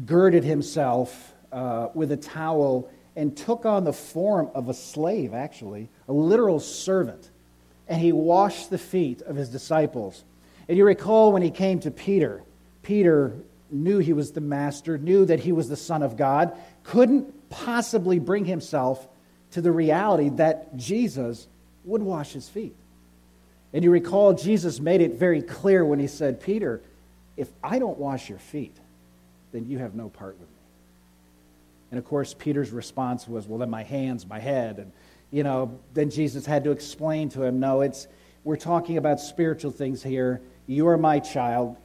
girded 0.06 0.44
himself 0.44 1.34
uh, 1.50 1.88
with 1.92 2.12
a 2.12 2.16
towel 2.16 2.88
and 3.16 3.36
took 3.36 3.66
on 3.66 3.82
the 3.82 3.92
form 3.92 4.48
of 4.54 4.68
a 4.68 4.74
slave, 4.74 5.34
actually, 5.34 5.88
a 6.06 6.12
literal 6.12 6.60
servant. 6.60 7.32
And 7.88 8.00
he 8.00 8.12
washed 8.12 8.70
the 8.70 8.78
feet 8.78 9.22
of 9.22 9.34
his 9.34 9.48
disciples. 9.48 10.22
And 10.68 10.76
you 10.76 10.84
recall 10.84 11.32
when 11.32 11.42
he 11.42 11.50
came 11.50 11.80
to 11.80 11.90
Peter, 11.90 12.42
Peter 12.82 13.34
knew 13.70 13.98
he 13.98 14.12
was 14.12 14.32
the 14.32 14.40
master, 14.40 14.98
knew 14.98 15.24
that 15.24 15.40
he 15.40 15.52
was 15.52 15.68
the 15.68 15.76
Son 15.76 16.02
of 16.02 16.16
God, 16.16 16.56
couldn't 16.84 17.50
possibly 17.50 18.18
bring 18.18 18.44
himself 18.44 19.06
to 19.52 19.60
the 19.60 19.72
reality 19.72 20.28
that 20.30 20.76
Jesus 20.76 21.46
would 21.84 22.02
wash 22.02 22.32
his 22.32 22.48
feet. 22.48 22.74
And 23.72 23.84
you 23.84 23.90
recall 23.90 24.32
Jesus 24.34 24.80
made 24.80 25.00
it 25.00 25.14
very 25.14 25.42
clear 25.42 25.84
when 25.84 25.98
he 25.98 26.06
said, 26.06 26.40
Peter, 26.40 26.80
if 27.36 27.48
I 27.62 27.78
don't 27.78 27.98
wash 27.98 28.28
your 28.28 28.38
feet, 28.38 28.76
then 29.52 29.68
you 29.68 29.78
have 29.78 29.94
no 29.94 30.08
part 30.08 30.38
with 30.38 30.48
me. 30.48 30.54
And 31.90 31.98
of 31.98 32.04
course, 32.04 32.34
Peter's 32.34 32.70
response 32.70 33.26
was, 33.26 33.46
Well, 33.46 33.58
then 33.58 33.70
my 33.70 33.82
hands, 33.82 34.26
my 34.26 34.38
head. 34.38 34.78
And, 34.78 34.92
you 35.30 35.42
know, 35.42 35.78
then 35.94 36.10
Jesus 36.10 36.44
had 36.44 36.64
to 36.64 36.70
explain 36.70 37.28
to 37.30 37.42
him, 37.42 37.60
No, 37.60 37.80
it's, 37.80 38.06
we're 38.48 38.56
talking 38.56 38.96
about 38.96 39.20
spiritual 39.20 39.70
things 39.70 40.02
here. 40.02 40.40
You 40.66 40.88
are 40.88 40.96
my 40.96 41.18
child. 41.18 41.76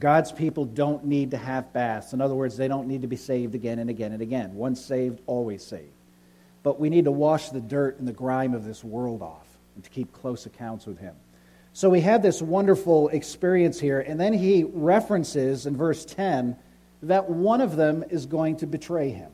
God's 0.00 0.32
people 0.32 0.64
don't 0.64 1.04
need 1.04 1.30
to 1.30 1.36
have 1.36 1.72
baths. 1.72 2.12
In 2.12 2.20
other 2.20 2.34
words, 2.34 2.56
they 2.56 2.66
don't 2.66 2.88
need 2.88 3.02
to 3.02 3.06
be 3.06 3.14
saved 3.14 3.54
again 3.54 3.78
and 3.78 3.88
again 3.88 4.10
and 4.10 4.20
again. 4.20 4.56
Once 4.56 4.84
saved, 4.84 5.20
always 5.26 5.64
saved. 5.64 5.92
But 6.64 6.80
we 6.80 6.90
need 6.90 7.04
to 7.04 7.12
wash 7.12 7.50
the 7.50 7.60
dirt 7.60 8.00
and 8.00 8.08
the 8.08 8.12
grime 8.12 8.52
of 8.52 8.64
this 8.64 8.82
world 8.82 9.22
off 9.22 9.46
and 9.76 9.84
to 9.84 9.88
keep 9.88 10.12
close 10.12 10.44
accounts 10.44 10.86
with 10.86 10.98
Him. 10.98 11.14
So 11.72 11.88
we 11.88 12.00
have 12.00 12.20
this 12.20 12.42
wonderful 12.42 13.06
experience 13.10 13.78
here, 13.78 14.00
and 14.00 14.18
then 14.18 14.32
he 14.32 14.64
references 14.64 15.66
in 15.66 15.76
verse 15.76 16.04
10 16.04 16.56
that 17.02 17.30
one 17.30 17.60
of 17.60 17.76
them 17.76 18.02
is 18.10 18.26
going 18.26 18.56
to 18.56 18.66
betray 18.66 19.10
him. 19.10 19.30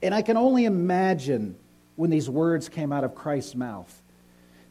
And 0.00 0.14
I 0.14 0.22
can 0.22 0.36
only 0.36 0.64
imagine 0.64 1.56
when 1.96 2.10
these 2.10 2.30
words 2.30 2.68
came 2.68 2.92
out 2.92 3.02
of 3.02 3.16
Christ's 3.16 3.56
mouth 3.56 4.00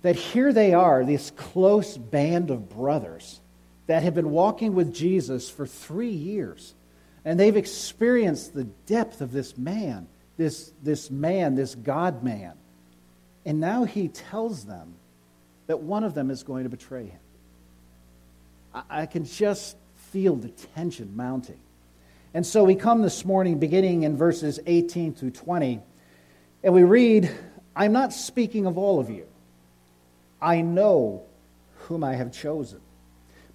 that 0.07 0.15
here 0.15 0.53
they 0.53 0.73
are, 0.73 1.03
this 1.03 1.31
close 1.31 1.97
band 1.97 2.49
of 2.49 2.69
brothers 2.69 3.41
that 3.87 4.03
have 4.03 4.15
been 4.15 4.29
walking 4.29 4.73
with 4.73 4.93
Jesus 4.93 5.49
for 5.49 5.67
three 5.67 6.11
years. 6.11 6.73
And 7.25 7.37
they've 7.37 7.57
experienced 7.57 8.53
the 8.53 8.63
depth 8.63 9.19
of 9.19 9.33
this 9.33 9.57
man, 9.57 10.07
this, 10.37 10.71
this 10.81 11.11
man, 11.11 11.55
this 11.55 11.75
God 11.75 12.23
man. 12.23 12.53
And 13.45 13.59
now 13.59 13.83
he 13.83 14.07
tells 14.07 14.63
them 14.63 14.93
that 15.65 15.81
one 15.81 16.05
of 16.05 16.13
them 16.13 16.31
is 16.31 16.43
going 16.43 16.63
to 16.63 16.69
betray 16.69 17.07
him. 17.07 17.19
I, 18.73 18.83
I 18.89 19.05
can 19.07 19.25
just 19.25 19.75
feel 20.13 20.37
the 20.37 20.53
tension 20.73 21.17
mounting. 21.17 21.59
And 22.33 22.45
so 22.45 22.63
we 22.63 22.75
come 22.75 23.01
this 23.01 23.25
morning, 23.25 23.59
beginning 23.59 24.03
in 24.03 24.15
verses 24.15 24.57
18 24.65 25.15
through 25.15 25.31
20, 25.31 25.81
and 26.63 26.73
we 26.73 26.83
read, 26.83 27.29
I'm 27.75 27.91
not 27.91 28.13
speaking 28.13 28.67
of 28.67 28.77
all 28.77 29.01
of 29.01 29.09
you. 29.09 29.25
I 30.41 30.61
know 30.61 31.23
whom 31.87 32.03
I 32.03 32.15
have 32.15 32.31
chosen. 32.31 32.79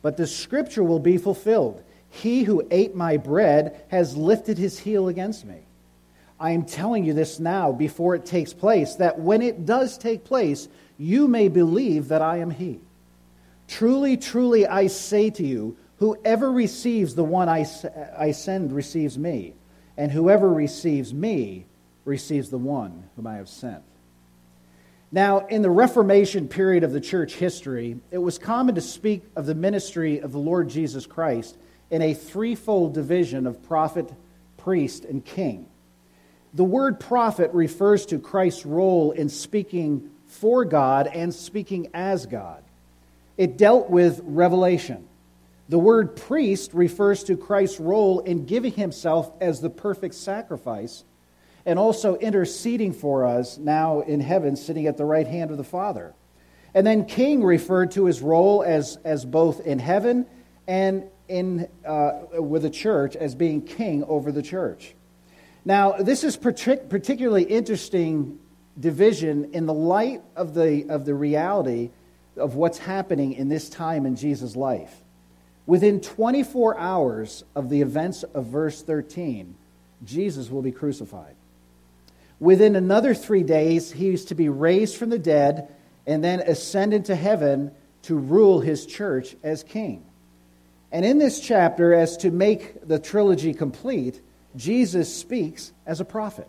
But 0.00 0.16
the 0.16 0.26
scripture 0.26 0.82
will 0.82 0.98
be 0.98 1.16
fulfilled. 1.16 1.82
He 2.10 2.42
who 2.42 2.66
ate 2.70 2.94
my 2.94 3.16
bread 3.16 3.84
has 3.88 4.16
lifted 4.16 4.58
his 4.58 4.78
heel 4.78 5.08
against 5.08 5.44
me. 5.44 5.60
I 6.40 6.50
am 6.50 6.64
telling 6.64 7.04
you 7.04 7.14
this 7.14 7.38
now 7.38 7.70
before 7.70 8.16
it 8.16 8.26
takes 8.26 8.52
place, 8.52 8.96
that 8.96 9.18
when 9.18 9.42
it 9.42 9.64
does 9.64 9.96
take 9.96 10.24
place, 10.24 10.68
you 10.98 11.28
may 11.28 11.48
believe 11.48 12.08
that 12.08 12.20
I 12.20 12.38
am 12.38 12.50
he. 12.50 12.80
Truly, 13.68 14.16
truly, 14.16 14.66
I 14.66 14.88
say 14.88 15.30
to 15.30 15.46
you, 15.46 15.76
whoever 15.98 16.50
receives 16.50 17.14
the 17.14 17.24
one 17.24 17.48
I, 17.48 17.64
I 18.18 18.32
send 18.32 18.72
receives 18.72 19.16
me, 19.16 19.54
and 19.96 20.10
whoever 20.10 20.52
receives 20.52 21.14
me 21.14 21.64
receives 22.04 22.50
the 22.50 22.58
one 22.58 23.08
whom 23.14 23.28
I 23.28 23.36
have 23.36 23.48
sent. 23.48 23.82
Now, 25.14 25.46
in 25.46 25.60
the 25.60 25.70
Reformation 25.70 26.48
period 26.48 26.84
of 26.84 26.92
the 26.92 27.00
church 27.00 27.34
history, 27.34 28.00
it 28.10 28.16
was 28.16 28.38
common 28.38 28.74
to 28.76 28.80
speak 28.80 29.22
of 29.36 29.44
the 29.44 29.54
ministry 29.54 30.20
of 30.20 30.32
the 30.32 30.38
Lord 30.38 30.70
Jesus 30.70 31.04
Christ 31.04 31.58
in 31.90 32.00
a 32.00 32.14
threefold 32.14 32.94
division 32.94 33.46
of 33.46 33.62
prophet, 33.62 34.10
priest, 34.56 35.04
and 35.04 35.22
king. 35.22 35.66
The 36.54 36.64
word 36.64 36.98
prophet 36.98 37.50
refers 37.52 38.06
to 38.06 38.18
Christ's 38.18 38.64
role 38.64 39.10
in 39.10 39.28
speaking 39.28 40.10
for 40.26 40.64
God 40.64 41.06
and 41.08 41.34
speaking 41.34 41.88
as 41.92 42.24
God. 42.24 42.64
It 43.36 43.58
dealt 43.58 43.90
with 43.90 44.22
revelation. 44.24 45.06
The 45.68 45.78
word 45.78 46.16
priest 46.16 46.72
refers 46.72 47.22
to 47.24 47.36
Christ's 47.36 47.80
role 47.80 48.20
in 48.20 48.46
giving 48.46 48.72
himself 48.72 49.30
as 49.42 49.60
the 49.60 49.70
perfect 49.70 50.14
sacrifice 50.14 51.04
and 51.64 51.78
also 51.78 52.16
interceding 52.16 52.92
for 52.92 53.26
us 53.26 53.58
now 53.58 54.00
in 54.00 54.20
heaven, 54.20 54.56
sitting 54.56 54.86
at 54.86 54.96
the 54.96 55.04
right 55.04 55.26
hand 55.26 55.50
of 55.50 55.56
the 55.56 55.64
Father. 55.64 56.14
And 56.74 56.86
then 56.86 57.04
king 57.04 57.44
referred 57.44 57.92
to 57.92 58.06
his 58.06 58.22
role 58.22 58.62
as, 58.62 58.98
as 59.04 59.24
both 59.24 59.60
in 59.66 59.78
heaven 59.78 60.26
and 60.66 61.04
in, 61.28 61.68
uh, 61.86 62.12
with 62.34 62.62
the 62.62 62.70
church 62.70 63.14
as 63.16 63.34
being 63.34 63.62
king 63.62 64.04
over 64.04 64.32
the 64.32 64.42
church. 64.42 64.94
Now, 65.64 65.92
this 65.92 66.24
is 66.24 66.36
partic- 66.36 66.88
particularly 66.88 67.44
interesting 67.44 68.38
division 68.78 69.50
in 69.52 69.66
the 69.66 69.74
light 69.74 70.22
of 70.34 70.54
the, 70.54 70.86
of 70.88 71.04
the 71.04 71.14
reality 71.14 71.90
of 72.36 72.54
what's 72.54 72.78
happening 72.78 73.34
in 73.34 73.48
this 73.48 73.68
time 73.68 74.06
in 74.06 74.16
Jesus' 74.16 74.56
life. 74.56 75.02
Within 75.66 76.00
24 76.00 76.78
hours 76.78 77.44
of 77.54 77.68
the 77.68 77.82
events 77.82 78.22
of 78.22 78.46
verse 78.46 78.82
13, 78.82 79.54
Jesus 80.04 80.50
will 80.50 80.62
be 80.62 80.72
crucified. 80.72 81.36
Within 82.42 82.74
another 82.74 83.14
three 83.14 83.44
days, 83.44 83.92
he 83.92 84.08
is 84.08 84.24
to 84.24 84.34
be 84.34 84.48
raised 84.48 84.96
from 84.96 85.10
the 85.10 85.18
dead 85.18 85.72
and 86.08 86.24
then 86.24 86.40
ascend 86.40 86.92
into 86.92 87.14
heaven 87.14 87.70
to 88.02 88.16
rule 88.16 88.58
his 88.58 88.84
church 88.84 89.36
as 89.44 89.62
king. 89.62 90.04
And 90.90 91.04
in 91.04 91.18
this 91.18 91.38
chapter, 91.38 91.94
as 91.94 92.16
to 92.16 92.32
make 92.32 92.88
the 92.88 92.98
trilogy 92.98 93.54
complete, 93.54 94.20
Jesus 94.56 95.14
speaks 95.14 95.72
as 95.86 96.00
a 96.00 96.04
prophet. 96.04 96.48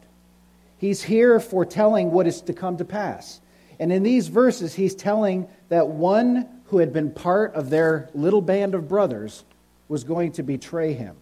He's 0.79 1.03
here 1.03 1.39
foretelling 1.39 2.09
what 2.09 2.25
is 2.25 2.41
to 2.41 2.53
come 2.53 2.77
to 2.77 2.85
pass. 2.85 3.39
And 3.79 3.93
in 3.93 4.01
these 4.01 4.29
verses, 4.29 4.73
he's 4.73 4.95
telling 4.95 5.47
that 5.69 5.89
one 5.89 6.49
who 6.65 6.79
had 6.79 6.91
been 6.91 7.11
part 7.11 7.53
of 7.53 7.69
their 7.69 8.09
little 8.15 8.41
band 8.41 8.73
of 8.73 8.87
brothers 8.87 9.45
was 9.87 10.03
going 10.03 10.31
to 10.31 10.41
betray 10.41 10.93
him. 10.93 11.17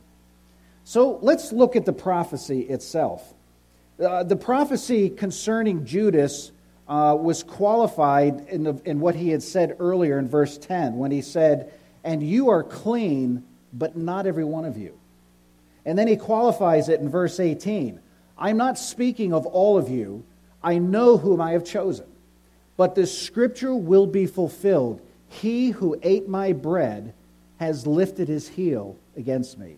So 0.86 1.20
let's 1.22 1.52
look 1.52 1.76
at 1.76 1.86
the 1.86 1.92
prophecy 1.92 2.62
itself. 2.62 3.34
Uh, 4.02 4.24
the 4.24 4.36
prophecy 4.36 5.10
concerning 5.10 5.86
Judas 5.86 6.52
uh, 6.88 7.16
was 7.20 7.44
qualified 7.44 8.48
in, 8.50 8.64
the, 8.64 8.82
in 8.84 9.00
what 9.00 9.16
he 9.16 9.30
had 9.30 9.44
said 9.44 9.76
earlier 9.80 10.18
in 10.18 10.28
verse 10.28 10.58
10 10.58 10.98
when 10.98 11.12
he 11.12 11.22
said, 11.22 11.72
And 12.04 12.24
you 12.24 12.50
are 12.50 12.64
clean, 12.64 13.44
but 13.72 13.96
not 13.96 14.26
every 14.26 14.44
one 14.44 14.66
of 14.66 14.78
you. 14.78 14.98
And 15.86 15.98
then 15.98 16.08
he 16.08 16.16
qualifies 16.16 16.90
it 16.90 17.00
in 17.00 17.10
verse 17.10 17.40
18 17.40 18.00
I'm 18.38 18.58
not 18.58 18.80
speaking 18.80 19.34
of 19.34 19.46
all 19.46 19.78
of 19.78 19.88
you. 19.90 20.24
I 20.64 20.80
know 20.80 21.18
whom 21.18 21.40
I 21.40 21.52
have 21.52 21.64
chosen. 21.64 22.08
But 22.76 22.96
this 22.96 23.16
scripture 23.16 23.76
will 23.76 24.08
be 24.08 24.26
fulfilled. 24.26 25.02
He 25.30 25.70
who 25.70 26.00
ate 26.02 26.28
my 26.28 26.54
bread 26.54 27.14
has 27.60 27.86
lifted 27.86 28.28
his 28.28 28.48
heel 28.48 28.98
against 29.16 29.60
me. 29.60 29.78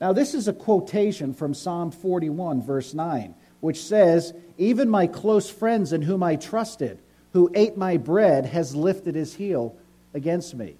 Now, 0.00 0.14
this 0.14 0.34
is 0.34 0.48
a 0.48 0.52
quotation 0.52 1.34
from 1.34 1.52
Psalm 1.52 1.90
41, 1.90 2.62
verse 2.62 2.94
9, 2.94 3.34
which 3.60 3.82
says, 3.82 4.32
Even 4.56 4.88
my 4.88 5.06
close 5.06 5.50
friends 5.50 5.92
in 5.92 6.00
whom 6.00 6.22
I 6.22 6.36
trusted, 6.36 6.98
who 7.34 7.50
ate 7.54 7.76
my 7.76 7.98
bread, 7.98 8.46
has 8.46 8.74
lifted 8.74 9.14
his 9.14 9.34
heel 9.34 9.76
against 10.14 10.54
me. 10.54 10.76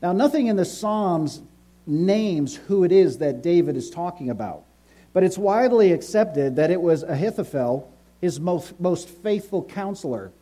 Now, 0.00 0.12
nothing 0.12 0.46
in 0.46 0.56
the 0.56 0.64
Psalms 0.64 1.42
names 1.86 2.56
who 2.56 2.84
it 2.84 2.92
is 2.92 3.18
that 3.18 3.42
David 3.42 3.76
is 3.76 3.90
talking 3.90 4.30
about. 4.30 4.64
But 5.12 5.22
it's 5.22 5.38
widely 5.38 5.92
accepted 5.92 6.56
that 6.56 6.70
it 6.70 6.80
was 6.80 7.02
Ahithophel, 7.02 7.92
his 8.20 8.40
most, 8.40 8.80
most 8.80 9.08
faithful 9.08 9.62
counselor, 9.62 10.32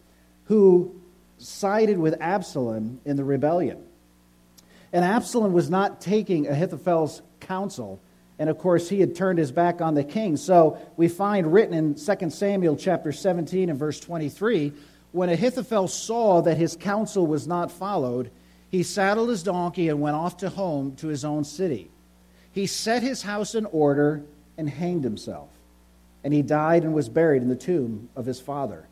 who 0.44 0.94
sided 1.38 1.98
with 1.98 2.20
Absalom 2.20 3.00
in 3.04 3.16
the 3.16 3.24
rebellion. 3.24 3.84
And 4.92 5.04
Absalom 5.04 5.52
was 5.52 5.70
not 5.70 6.00
taking 6.00 6.46
Ahithophel's 6.46 7.22
counsel. 7.40 8.00
And 8.38 8.50
of 8.50 8.58
course, 8.58 8.88
he 8.88 9.00
had 9.00 9.14
turned 9.14 9.38
his 9.38 9.52
back 9.52 9.80
on 9.80 9.94
the 9.94 10.04
king. 10.04 10.36
So 10.36 10.78
we 10.96 11.08
find 11.08 11.52
written 11.52 11.74
in 11.74 11.94
2 11.94 12.30
Samuel 12.30 12.76
chapter 12.76 13.12
17 13.12 13.70
and 13.70 13.78
verse 13.78 14.00
23 14.00 14.72
when 15.12 15.28
Ahithophel 15.28 15.88
saw 15.88 16.40
that 16.42 16.56
his 16.56 16.74
counsel 16.74 17.26
was 17.26 17.46
not 17.46 17.70
followed, 17.70 18.30
he 18.70 18.82
saddled 18.82 19.28
his 19.28 19.42
donkey 19.42 19.88
and 19.88 20.00
went 20.00 20.16
off 20.16 20.38
to 20.38 20.48
home 20.48 20.96
to 20.96 21.08
his 21.08 21.24
own 21.24 21.44
city. 21.44 21.90
He 22.52 22.66
set 22.66 23.02
his 23.02 23.22
house 23.22 23.54
in 23.54 23.66
order 23.66 24.22
and 24.56 24.68
hanged 24.68 25.04
himself. 25.04 25.50
And 26.24 26.32
he 26.32 26.42
died 26.42 26.84
and 26.84 26.94
was 26.94 27.08
buried 27.08 27.42
in 27.42 27.48
the 27.48 27.56
tomb 27.56 28.08
of 28.16 28.24
his 28.24 28.40
father. 28.40 28.88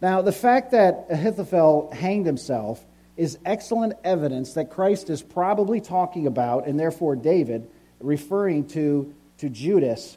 Now, 0.00 0.22
the 0.22 0.32
fact 0.32 0.70
that 0.70 1.06
Ahithophel 1.10 1.90
hanged 1.92 2.24
himself 2.24 2.82
is 3.18 3.36
excellent 3.44 3.94
evidence 4.04 4.54
that 4.54 4.70
Christ 4.70 5.10
is 5.10 5.22
probably 5.22 5.80
talking 5.80 6.26
about, 6.28 6.66
and 6.66 6.78
therefore 6.78 7.16
David, 7.16 7.68
referring 8.00 8.68
to, 8.68 9.12
to 9.38 9.48
Judas, 9.50 10.16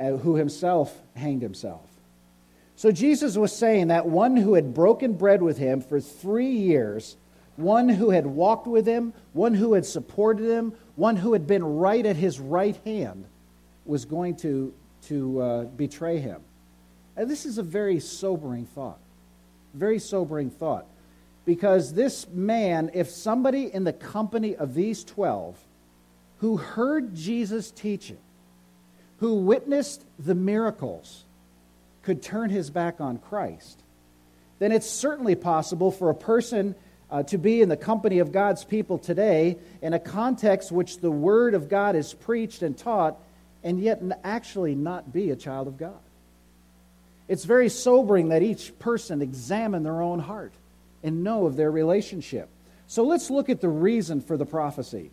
uh, 0.00 0.12
who 0.12 0.36
himself 0.36 0.98
hanged 1.14 1.42
himself. 1.42 1.82
So 2.76 2.90
Jesus 2.90 3.36
was 3.36 3.54
saying 3.54 3.88
that 3.88 4.06
one 4.06 4.38
who 4.38 4.54
had 4.54 4.72
broken 4.72 5.12
bread 5.12 5.42
with 5.42 5.58
him 5.58 5.82
for 5.82 6.00
three 6.00 6.52
years, 6.52 7.18
one 7.56 7.90
who 7.90 8.08
had 8.08 8.26
walked 8.26 8.66
with 8.66 8.86
him, 8.86 9.12
one 9.34 9.52
who 9.52 9.74
had 9.74 9.84
supported 9.84 10.50
him, 10.50 10.72
one 10.96 11.16
who 11.16 11.34
had 11.34 11.46
been 11.46 11.62
right 11.62 12.06
at 12.06 12.16
his 12.16 12.40
right 12.40 12.78
hand, 12.86 13.26
was 13.84 14.06
going 14.06 14.36
to, 14.36 14.72
to 15.02 15.40
uh, 15.42 15.64
betray 15.64 16.18
him. 16.18 16.40
And 17.18 17.28
this 17.28 17.44
is 17.44 17.58
a 17.58 17.62
very 17.62 18.00
sobering 18.00 18.64
thought. 18.64 18.98
Very 19.74 19.98
sobering 19.98 20.48
thought. 20.48 20.86
Because 21.44 21.94
this 21.94 22.28
man, 22.28 22.90
if 22.94 23.10
somebody 23.10 23.72
in 23.72 23.84
the 23.84 23.92
company 23.92 24.56
of 24.56 24.74
these 24.74 25.04
12 25.04 25.58
who 26.38 26.56
heard 26.56 27.14
Jesus 27.14 27.70
teaching, 27.70 28.18
who 29.18 29.34
witnessed 29.34 30.04
the 30.18 30.34
miracles, 30.34 31.24
could 32.02 32.22
turn 32.22 32.50
his 32.50 32.70
back 32.70 33.00
on 33.00 33.18
Christ, 33.18 33.82
then 34.58 34.72
it's 34.72 34.88
certainly 34.88 35.34
possible 35.34 35.90
for 35.90 36.10
a 36.10 36.14
person 36.14 36.74
uh, 37.10 37.22
to 37.24 37.38
be 37.38 37.60
in 37.60 37.68
the 37.68 37.76
company 37.76 38.20
of 38.20 38.32
God's 38.32 38.64
people 38.64 38.98
today 38.98 39.56
in 39.82 39.92
a 39.92 39.98
context 39.98 40.70
which 40.70 40.98
the 40.98 41.10
Word 41.10 41.54
of 41.54 41.68
God 41.68 41.96
is 41.96 42.14
preached 42.14 42.62
and 42.62 42.76
taught, 42.76 43.18
and 43.64 43.80
yet 43.80 44.02
actually 44.22 44.74
not 44.74 45.12
be 45.12 45.30
a 45.30 45.36
child 45.36 45.66
of 45.66 45.76
God. 45.76 45.98
It's 47.28 47.44
very 47.44 47.68
sobering 47.68 48.28
that 48.28 48.42
each 48.42 48.78
person 48.78 49.22
examine 49.22 49.82
their 49.82 50.02
own 50.02 50.20
heart 50.20 50.52
and 51.02 51.24
know 51.24 51.46
of 51.46 51.56
their 51.56 51.70
relationship. 51.70 52.48
So 52.86 53.04
let's 53.04 53.30
look 53.30 53.48
at 53.48 53.60
the 53.60 53.68
reason 53.68 54.20
for 54.20 54.36
the 54.36 54.46
prophecy. 54.46 55.10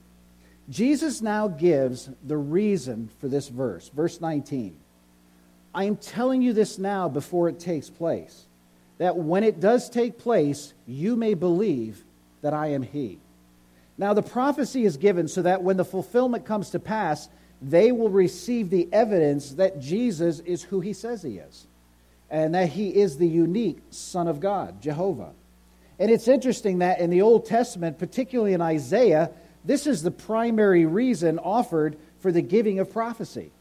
Jesus 0.69 1.22
now 1.22 1.48
gives 1.48 2.10
the 2.25 2.38
reason 2.38 3.10
for 3.19 3.28
this 3.28 3.48
verse. 3.48 3.89
Verse 3.89 4.19
19. 4.19 4.75
I 5.74 5.84
am 5.84 5.95
telling 5.95 6.42
you 6.42 6.54
this 6.54 6.78
now 6.78 7.07
before 7.07 7.50
it 7.50 7.60
takes 7.60 7.89
place, 7.89 8.45
that 8.98 9.16
when 9.16 9.44
it 9.44 9.60
does 9.60 9.89
take 9.89 10.18
place, 10.18 10.74
you 10.88 11.16
may 11.16 11.36
believe 11.36 12.04
that 12.42 12.54
I 12.54 12.68
am 12.68 12.81
He. 12.81 13.19
Now, 13.98 14.13
the 14.13 14.24
prophecy 14.24 14.86
is 14.86 14.98
given 14.98 15.28
so 15.28 15.42
that 15.44 15.63
when 15.63 15.78
the 15.78 15.86
fulfillment 15.86 16.45
comes 16.45 16.72
to 16.72 16.80
pass, 16.80 17.30
they 17.62 17.92
will 17.92 18.10
receive 18.10 18.69
the 18.69 18.88
evidence 18.92 19.51
that 19.51 19.80
Jesus 19.80 20.39
is 20.42 20.63
who 20.63 20.81
He 20.81 20.94
says 20.94 21.24
He 21.24 21.38
is, 21.38 21.68
and 22.30 22.56
that 22.56 22.69
He 22.69 22.89
is 22.89 23.18
the 23.18 23.28
unique 23.28 23.80
Son 23.89 24.28
of 24.28 24.39
God, 24.39 24.81
Jehovah. 24.81 25.31
And 26.00 26.12
it's 26.12 26.28
interesting 26.28 26.80
that 26.80 27.00
in 27.00 27.10
the 27.10 27.22
Old 27.22 27.46
Testament, 27.46 27.98
particularly 27.98 28.54
in 28.54 28.62
Isaiah, 28.62 29.32
this 29.66 29.88
is 29.88 30.04
the 30.04 30.12
primary 30.12 30.86
reason 30.86 31.40
offered 31.40 31.98
for 32.20 32.32
the 32.32 32.42
giving 32.42 32.80
of 32.80 32.92
prophecy. 32.92 33.52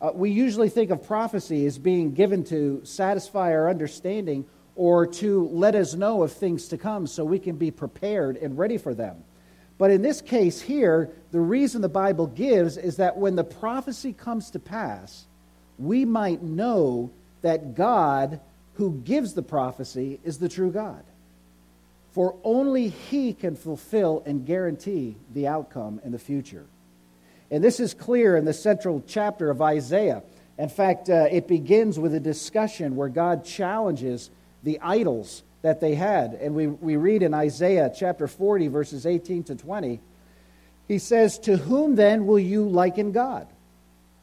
Uh, 0.00 0.10
we 0.14 0.30
usually 0.30 0.68
think 0.68 0.90
of 0.90 1.06
prophecy 1.06 1.66
as 1.66 1.78
being 1.78 2.12
given 2.12 2.44
to 2.44 2.80
satisfy 2.84 3.52
our 3.52 3.68
understanding 3.68 4.44
or 4.76 5.06
to 5.06 5.46
let 5.48 5.74
us 5.74 5.94
know 5.94 6.22
of 6.22 6.32
things 6.32 6.68
to 6.68 6.78
come 6.78 7.06
so 7.06 7.24
we 7.24 7.38
can 7.38 7.56
be 7.56 7.70
prepared 7.70 8.36
and 8.36 8.58
ready 8.58 8.78
for 8.78 8.94
them. 8.94 9.22
But 9.76 9.90
in 9.90 10.02
this 10.02 10.20
case 10.20 10.60
here, 10.60 11.10
the 11.32 11.40
reason 11.40 11.80
the 11.80 11.88
Bible 11.88 12.26
gives 12.26 12.76
is 12.76 12.96
that 12.96 13.16
when 13.16 13.36
the 13.36 13.44
prophecy 13.44 14.12
comes 14.12 14.50
to 14.50 14.58
pass, 14.58 15.26
we 15.78 16.04
might 16.04 16.42
know 16.42 17.10
that 17.42 17.74
God, 17.74 18.40
who 18.74 19.00
gives 19.04 19.34
the 19.34 19.42
prophecy, 19.42 20.20
is 20.24 20.38
the 20.38 20.48
true 20.48 20.70
God 20.70 21.04
for 22.14 22.36
only 22.44 22.88
He 22.88 23.32
can 23.32 23.56
fulfill 23.56 24.22
and 24.24 24.46
guarantee 24.46 25.16
the 25.34 25.48
outcome 25.48 26.00
in 26.04 26.12
the 26.12 26.18
future. 26.18 26.64
And 27.50 27.62
this 27.62 27.80
is 27.80 27.92
clear 27.92 28.36
in 28.36 28.44
the 28.44 28.52
central 28.52 29.02
chapter 29.06 29.50
of 29.50 29.60
Isaiah. 29.60 30.22
In 30.56 30.68
fact, 30.68 31.10
uh, 31.10 31.26
it 31.30 31.48
begins 31.48 31.98
with 31.98 32.14
a 32.14 32.20
discussion 32.20 32.94
where 32.94 33.08
God 33.08 33.44
challenges 33.44 34.30
the 34.62 34.78
idols 34.80 35.42
that 35.62 35.80
they 35.80 35.96
had. 35.96 36.34
And 36.34 36.54
we, 36.54 36.68
we 36.68 36.94
read 36.94 37.24
in 37.24 37.34
Isaiah 37.34 37.92
chapter 37.94 38.28
40, 38.28 38.68
verses 38.68 39.06
18 39.06 39.42
to 39.44 39.56
20, 39.56 40.00
he 40.86 40.98
says, 41.00 41.40
To 41.40 41.56
whom 41.56 41.96
then 41.96 42.26
will 42.26 42.38
you 42.38 42.68
liken 42.68 43.10
God? 43.10 43.48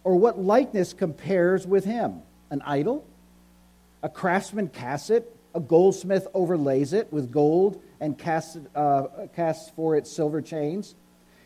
Or 0.06 0.16
what 0.16 0.40
likeness 0.40 0.94
compares 0.94 1.68
with 1.68 1.84
him? 1.84 2.22
An 2.50 2.62
idol? 2.66 3.06
A 4.02 4.08
craftsman 4.08 4.70
casts 4.70 5.10
it 5.10 5.36
a 5.54 5.60
goldsmith 5.60 6.28
overlays 6.34 6.94
it 6.94 7.12
with 7.12 7.32
gold 7.32 7.82
and 8.00 8.18
casts, 8.18 8.58
uh, 8.76 9.28
casts 9.36 9.70
for 9.76 9.96
it 9.96 10.08
silver 10.08 10.42
chains. 10.42 10.96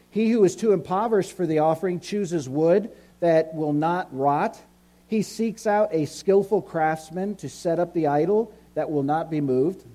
He 0.09 0.29
who 0.29 0.43
is 0.43 0.55
too 0.55 0.71
impoverished 0.71 1.33
for 1.33 1.45
the 1.45 1.59
offering 1.59 1.99
chooses 1.99 2.47
wood 2.47 2.91
that 3.19 3.53
will 3.53 3.73
not 3.73 4.07
rot. 4.15 4.59
He 5.07 5.21
seeks 5.21 5.67
out 5.67 5.89
a 5.93 6.05
skillful 6.05 6.61
craftsman 6.61 7.35
to 7.35 7.49
set 7.49 7.79
up 7.79 7.93
the 7.93 8.07
idol 8.07 8.53
that 8.75 8.89
will 8.89 9.03
not 9.03 9.29
be 9.29 9.41
moved. 9.41 9.85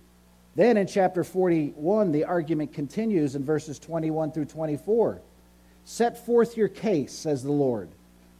Then 0.57 0.77
in 0.77 0.87
chapter 0.87 1.25
41, 1.25 2.13
the 2.13 2.25
argument 2.25 2.73
continues 2.73 3.35
in 3.35 3.45
verses 3.45 3.79
21 3.79 4.33
through 4.33 4.47
24. 4.47 5.23
Set 5.85 6.25
forth 6.27 6.57
your 6.57 6.69
case, 6.69 7.13
says 7.13 7.43
the 7.43 7.53
Lord. 7.53 7.89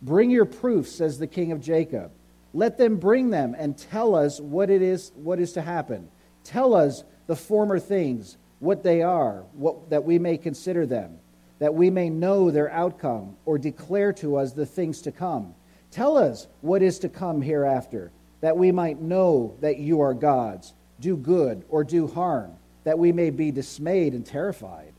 Bring 0.03 0.31
your 0.31 0.45
proofs, 0.45 0.93
says 0.93 1.19
the 1.19 1.27
King 1.27 1.53
of 1.53 1.61
Jacob. 1.61 2.11
Let 2.53 2.79
them 2.79 2.97
bring 2.97 3.31
them 3.31 3.55
and 3.57 3.77
tell 3.77 4.15
us 4.15 4.41
what 4.41 4.71
it 4.71 4.83
is 4.83 5.13
what 5.15 5.39
is 5.39 5.53
to 5.53 5.63
happen. 5.63 6.09
Tell 6.43 6.75
us 6.75 7.05
the 7.27 7.37
former 7.37 7.79
things, 7.79 8.37
what 8.59 8.83
they 8.83 9.03
are, 9.03 9.45
what, 9.53 9.91
that 9.91 10.05
we 10.05 10.19
may 10.19 10.37
consider 10.37 10.85
them, 10.85 11.19
that 11.61 11.75
we 11.75 11.91
may 11.91 12.11
know 12.11 12.51
their 12.51 12.71
outcome, 12.71 13.37
or 13.45 13.59
declare 13.59 14.13
to 14.15 14.37
us 14.37 14.53
the 14.53 14.67
things 14.67 15.03
to 15.03 15.13
come. 15.13 15.55
Tell 15.91 16.17
us 16.17 16.49
what 16.61 16.83
is 16.83 16.99
to 17.01 17.09
come 17.09 17.41
hereafter, 17.41 18.11
that 18.41 18.57
we 18.57 18.73
might 18.73 19.01
know 19.01 19.57
that 19.61 19.79
you 19.79 20.01
are 20.01 20.15
gods. 20.15 20.75
Do 21.01 21.17
good 21.17 21.65
or 21.69 21.85
do 21.85 22.07
harm, 22.07 22.53
that 22.85 22.99
we 22.99 23.13
may 23.13 23.31
be 23.31 23.51
dismayed 23.51 24.13
and 24.13 24.27
terrified. 24.27 24.93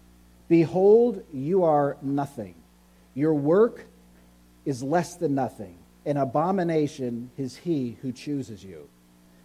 Behold, 0.47 1.23
you 1.33 1.64
are 1.64 1.97
nothing. 2.02 2.56
Your 3.14 3.33
work 3.33 3.85
is 4.66 4.81
less 4.81 5.16
than 5.16 5.35
nothing 5.35 5.78
an 6.05 6.17
abomination 6.17 7.29
is 7.37 7.55
he 7.57 7.97
who 8.01 8.11
chooses 8.11 8.63
you. 8.63 8.89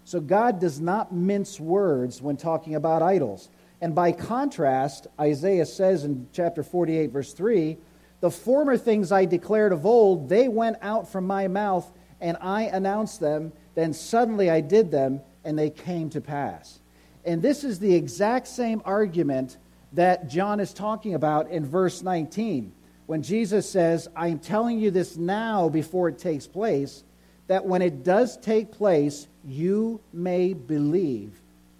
So 0.04 0.20
God 0.20 0.60
does 0.60 0.80
not 0.80 1.12
mince 1.12 1.58
words 1.58 2.22
when 2.22 2.36
talking 2.36 2.74
about 2.74 3.02
idols. 3.02 3.50
And 3.80 3.94
by 3.94 4.12
contrast, 4.12 5.06
Isaiah 5.20 5.66
says 5.66 6.04
in 6.04 6.28
chapter 6.32 6.62
48, 6.62 7.10
verse 7.10 7.32
3 7.32 7.76
The 8.20 8.30
former 8.30 8.76
things 8.76 9.12
I 9.12 9.24
declared 9.24 9.72
of 9.72 9.84
old, 9.84 10.28
they 10.28 10.48
went 10.48 10.78
out 10.80 11.08
from 11.10 11.26
my 11.26 11.48
mouth, 11.48 11.90
and 12.20 12.36
I 12.40 12.62
announced 12.62 13.20
them. 13.20 13.52
Then 13.74 13.92
suddenly 13.92 14.48
I 14.48 14.60
did 14.60 14.90
them, 14.90 15.20
and 15.44 15.58
they 15.58 15.70
came 15.70 16.08
to 16.10 16.20
pass. 16.20 16.78
And 17.24 17.42
this 17.42 17.64
is 17.64 17.78
the 17.78 17.94
exact 17.94 18.46
same 18.46 18.80
argument 18.84 19.58
that 19.92 20.28
John 20.28 20.60
is 20.60 20.72
talking 20.72 21.14
about 21.14 21.50
in 21.50 21.66
verse 21.66 22.02
19 22.02 22.72
when 23.06 23.22
Jesus 23.22 23.68
says, 23.68 24.08
I 24.14 24.28
am 24.28 24.38
telling 24.38 24.78
you 24.78 24.90
this 24.90 25.16
now 25.16 25.68
before 25.68 26.08
it 26.08 26.18
takes 26.18 26.46
place, 26.46 27.04
that 27.46 27.64
when 27.64 27.82
it 27.82 28.02
does 28.02 28.36
take 28.36 28.72
place, 28.72 29.28
you 29.44 30.00
may 30.12 30.52
believe 30.52 31.32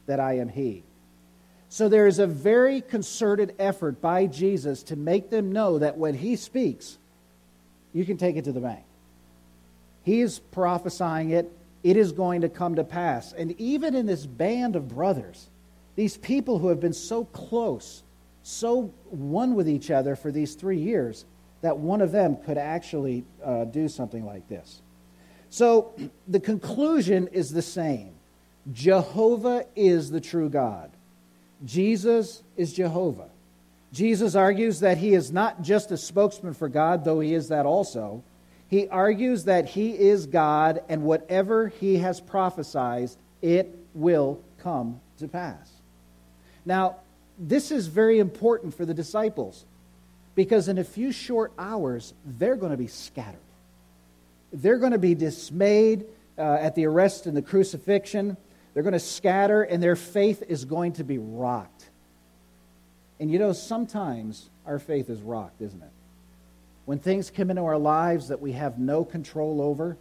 that 0.06 0.21
I 0.21 0.38
am 0.38 0.49
He. 0.49 0.85
So 1.68 1.88
there 1.88 2.06
is 2.06 2.21
a 2.21 2.26
very 2.26 2.80
concerted 2.80 3.54
effort 3.59 4.00
by 4.00 4.26
Jesus 4.26 4.85
to 4.85 4.97
make 4.97 5.30
them 5.30 5.52
know 5.52 5.78
that 5.80 5.99
when 5.99 6.14
He 6.14 6.37
speaks, 6.37 6.97
you 7.92 8.04
can 8.04 8.16
take 8.16 8.37
it 8.37 8.45
to 8.45 8.52
the 8.52 8.61
bank. 8.61 8.85
He 10.04 10.21
is 10.21 10.38
prophesying 10.38 11.30
it, 11.30 11.50
it 11.83 11.97
is 11.97 12.12
going 12.12 12.42
to 12.42 12.49
come 12.49 12.76
to 12.76 12.85
pass. 12.85 13.33
And 13.33 13.61
even 13.61 13.97
in 13.97 14.06
this 14.06 14.25
band 14.25 14.76
of 14.76 14.88
brothers, 14.88 15.49
these 15.97 16.16
people 16.16 16.59
who 16.59 16.68
have 16.68 16.80
been 16.80 16.92
so 16.92 17.25
close, 17.25 18.02
so 18.49 18.93
one 19.11 19.57
with 19.57 19.69
each 19.69 19.91
other 19.91 20.15
for 20.15 20.31
these 20.31 20.55
three 20.55 20.79
years 20.79 21.25
that 21.62 21.79
one 21.79 22.00
of 22.00 22.12
them 22.12 22.37
could 22.47 22.57
actually 22.57 23.25
uh, 23.45 23.65
do 23.65 23.88
something 23.88 24.25
like 24.25 24.49
this. 24.49 24.83
So 25.50 25.93
the 26.29 26.38
conclusion 26.38 27.26
is 27.33 27.50
the 27.50 27.61
same 27.61 28.15
Jehovah 28.73 29.65
is 29.75 30.12
the 30.12 30.21
true 30.21 30.49
God, 30.49 30.93
Jesus 31.65 32.45
is 32.57 32.73
Jehovah. 32.73 33.31
Jesus 33.93 34.37
argues 34.37 34.79
that 34.79 34.99
he 34.99 35.15
is 35.15 35.33
not 35.33 35.62
just 35.62 35.91
a 35.91 35.97
spokesman 35.97 36.55
for 36.55 36.69
God, 36.69 37.05
though 37.05 37.19
he 37.19 37.35
is 37.35 37.49
that 37.49 37.67
also. 37.67 38.23
He 38.69 38.87
argues 38.88 39.45
that 39.45 39.71
he 39.71 39.91
is 39.91 40.26
God, 40.26 40.83
and 40.88 41.03
whatever 41.03 41.69
he 41.69 41.97
has 41.99 42.21
prophesied, 42.21 43.11
it 43.43 43.76
will 43.95 44.41
come 44.59 45.00
to 45.19 45.26
pass. 45.26 45.71
Now, 46.65 46.97
this 47.38 47.71
is 47.71 47.87
very 47.87 48.19
important 48.19 48.75
for 48.75 48.85
the 48.85 48.95
disciples 48.95 49.64
because 50.35 50.69
in 50.69 50.78
a 50.78 50.85
few 50.85 51.12
short 51.12 51.52
hours, 51.59 52.14
they're 52.25 52.57
going 52.57 52.73
to 52.73 52.78
be 52.78 52.87
scattered. 52.87 53.40
They're 54.52 54.78
going 54.78 54.93
to 54.93 54.99
be 54.99 55.14
dismayed 55.14 56.07
uh, 56.38 56.43
at 56.61 56.75
the 56.75 56.87
arrest 56.87 57.26
and 57.26 57.37
the 57.37 57.43
crucifixion. 57.43 58.37
They're 58.73 58.83
going 58.83 58.93
to 58.93 59.00
scatter, 59.00 59.62
and 59.62 59.83
their 59.83 59.97
faith 59.97 60.43
is 60.49 60.64
going 60.64 60.95
to 60.95 61.05
be 61.05 61.19
rocked. 61.19 61.88
And 63.19 63.31
you 63.31 63.38
know, 63.38 63.52
sometimes 63.52 64.49
our 64.66 64.78
faith 64.78 65.09
is 65.09 65.21
rocked, 65.21 65.62
isn't 65.62 65.83
it? 65.83 65.90
When 66.85 66.99
things 66.99 67.31
come 67.31 67.50
into 67.50 67.62
our 67.62 67.78
lives 67.78 68.28
that 68.28 68.40
we 68.40 68.52
have 68.52 68.78
no 68.78 69.05
control 69.05 69.61
over. 69.61 69.97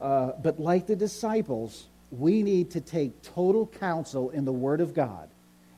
Uh, 0.00 0.32
but 0.42 0.60
like 0.60 0.86
the 0.86 0.96
disciples, 0.96 1.86
we 2.10 2.42
need 2.42 2.70
to 2.72 2.80
take 2.80 3.22
total 3.22 3.66
counsel 3.66 4.30
in 4.30 4.44
the 4.44 4.52
Word 4.52 4.80
of 4.80 4.94
God 4.94 5.28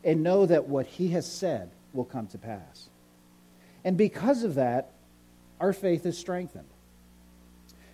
and 0.04 0.22
know 0.22 0.46
that 0.46 0.68
what 0.68 0.86
He 0.86 1.08
has 1.08 1.30
said 1.30 1.70
will 1.92 2.04
come 2.04 2.26
to 2.28 2.38
pass. 2.38 2.88
And 3.84 3.96
because 3.96 4.44
of 4.44 4.56
that, 4.56 4.90
our 5.60 5.72
faith 5.72 6.06
is 6.06 6.18
strengthened. 6.18 6.68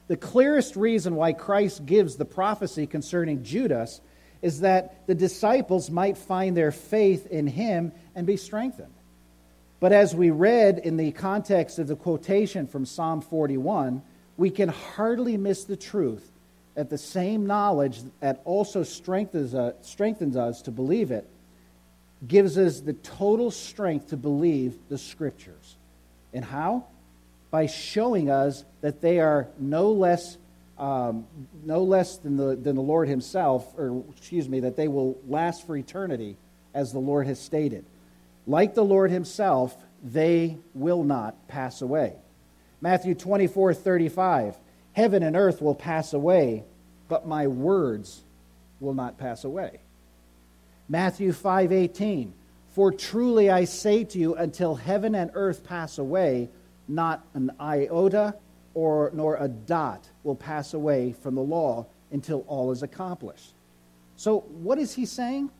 The 0.08 0.16
clearest 0.16 0.74
reason 0.74 1.16
why 1.16 1.34
Christ 1.34 1.84
gives 1.84 2.16
the 2.16 2.24
prophecy 2.24 2.86
concerning 2.86 3.44
Judas 3.44 4.00
is 4.40 4.60
that 4.60 5.06
the 5.06 5.14
disciples 5.14 5.90
might 5.90 6.16
find 6.16 6.56
their 6.56 6.72
faith 6.72 7.26
in 7.26 7.46
him 7.46 7.92
and 8.14 8.26
be 8.26 8.36
strengthened. 8.36 8.94
But 9.80 9.92
as 9.92 10.14
we 10.14 10.30
read 10.30 10.78
in 10.78 10.96
the 10.96 11.12
context 11.12 11.78
of 11.78 11.88
the 11.88 11.96
quotation 11.96 12.66
from 12.66 12.86
Psalm 12.86 13.20
41, 13.20 14.02
we 14.36 14.50
can 14.50 14.68
hardly 14.68 15.36
miss 15.36 15.64
the 15.64 15.76
truth 15.76 16.30
that 16.74 16.90
the 16.90 16.98
same 16.98 17.46
knowledge 17.46 18.00
that 18.20 18.40
also 18.44 18.84
strengthens 18.84 19.54
us, 19.54 19.74
strengthens 19.82 20.36
us 20.36 20.62
to 20.62 20.70
believe 20.70 21.10
it 21.10 21.28
gives 22.26 22.58
us 22.58 22.80
the 22.80 22.94
total 22.94 23.50
strength 23.50 24.08
to 24.08 24.16
believe 24.16 24.76
the 24.88 24.98
scriptures. 24.98 25.76
And 26.32 26.44
how? 26.44 26.86
By 27.50 27.66
showing 27.66 28.30
us 28.30 28.64
that 28.80 29.00
they 29.00 29.20
are 29.20 29.48
no 29.58 29.92
less, 29.92 30.36
um, 30.78 31.26
no 31.64 31.82
less 31.82 32.18
than 32.18 32.36
the, 32.36 32.56
than 32.56 32.74
the 32.74 32.82
Lord 32.82 33.08
Himself, 33.08 33.72
or 33.78 34.04
excuse 34.16 34.48
me, 34.48 34.60
that 34.60 34.76
they 34.76 34.88
will 34.88 35.18
last 35.26 35.66
for 35.66 35.76
eternity, 35.76 36.36
as 36.74 36.92
the 36.92 36.98
Lord 36.98 37.26
has 37.26 37.40
stated. 37.40 37.84
Like 38.46 38.74
the 38.74 38.84
Lord 38.84 39.10
Himself, 39.10 39.76
they 40.02 40.58
will 40.74 41.04
not 41.04 41.48
pass 41.48 41.82
away. 41.82 42.14
Matthew 42.80 43.14
24 43.14 43.74
35. 43.74 44.56
Heaven 44.92 45.22
and 45.22 45.36
earth 45.36 45.62
will 45.62 45.76
pass 45.76 46.12
away, 46.12 46.64
but 47.08 47.26
my 47.26 47.46
words 47.46 48.20
will 48.80 48.94
not 48.94 49.16
pass 49.16 49.44
away. 49.44 49.78
Matthew 50.88 51.32
5:18 51.32 52.32
For 52.70 52.92
truly 52.92 53.50
I 53.50 53.64
say 53.64 54.04
to 54.04 54.18
you 54.18 54.34
until 54.34 54.74
heaven 54.74 55.14
and 55.14 55.30
earth 55.34 55.64
pass 55.64 55.98
away 55.98 56.48
not 56.86 57.24
an 57.34 57.50
iota 57.60 58.34
or 58.74 59.10
nor 59.12 59.36
a 59.36 59.48
dot 59.48 60.08
will 60.22 60.36
pass 60.36 60.72
away 60.74 61.12
from 61.12 61.34
the 61.34 61.42
law 61.42 61.86
until 62.10 62.44
all 62.46 62.70
is 62.70 62.82
accomplished. 62.82 63.52
So 64.16 64.40
what 64.40 64.78
is 64.78 64.94
he 64.94 65.04
saying? 65.04 65.50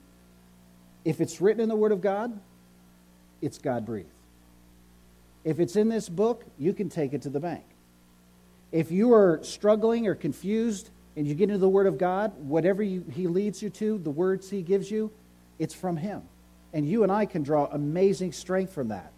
If 1.04 1.20
it's 1.20 1.40
written 1.40 1.60
in 1.60 1.68
the 1.68 1.76
word 1.76 1.92
of 1.92 2.00
God, 2.00 2.38
it's 3.40 3.58
God 3.58 3.84
breathed. 3.84 4.08
If 5.44 5.60
it's 5.60 5.76
in 5.76 5.88
this 5.88 6.08
book, 6.08 6.44
you 6.58 6.72
can 6.72 6.88
take 6.88 7.12
it 7.12 7.22
to 7.22 7.30
the 7.30 7.40
bank. 7.40 7.64
If 8.72 8.90
you 8.90 9.14
are 9.14 9.40
struggling 9.42 10.06
or 10.06 10.14
confused 10.14 10.90
and 11.16 11.26
you 11.26 11.34
get 11.34 11.44
into 11.44 11.58
the 11.58 11.68
Word 11.68 11.86
of 11.86 11.98
God, 11.98 12.32
whatever 12.38 12.82
you, 12.82 13.04
He 13.10 13.26
leads 13.26 13.62
you 13.62 13.70
to, 13.70 13.98
the 13.98 14.10
words 14.10 14.50
He 14.50 14.62
gives 14.62 14.90
you, 14.90 15.10
it's 15.58 15.74
from 15.74 15.96
Him. 15.96 16.22
And 16.72 16.88
you 16.88 17.02
and 17.02 17.10
I 17.10 17.26
can 17.26 17.42
draw 17.42 17.66
amazing 17.66 18.32
strength 18.32 18.72
from 18.72 18.88
that. 18.88 19.12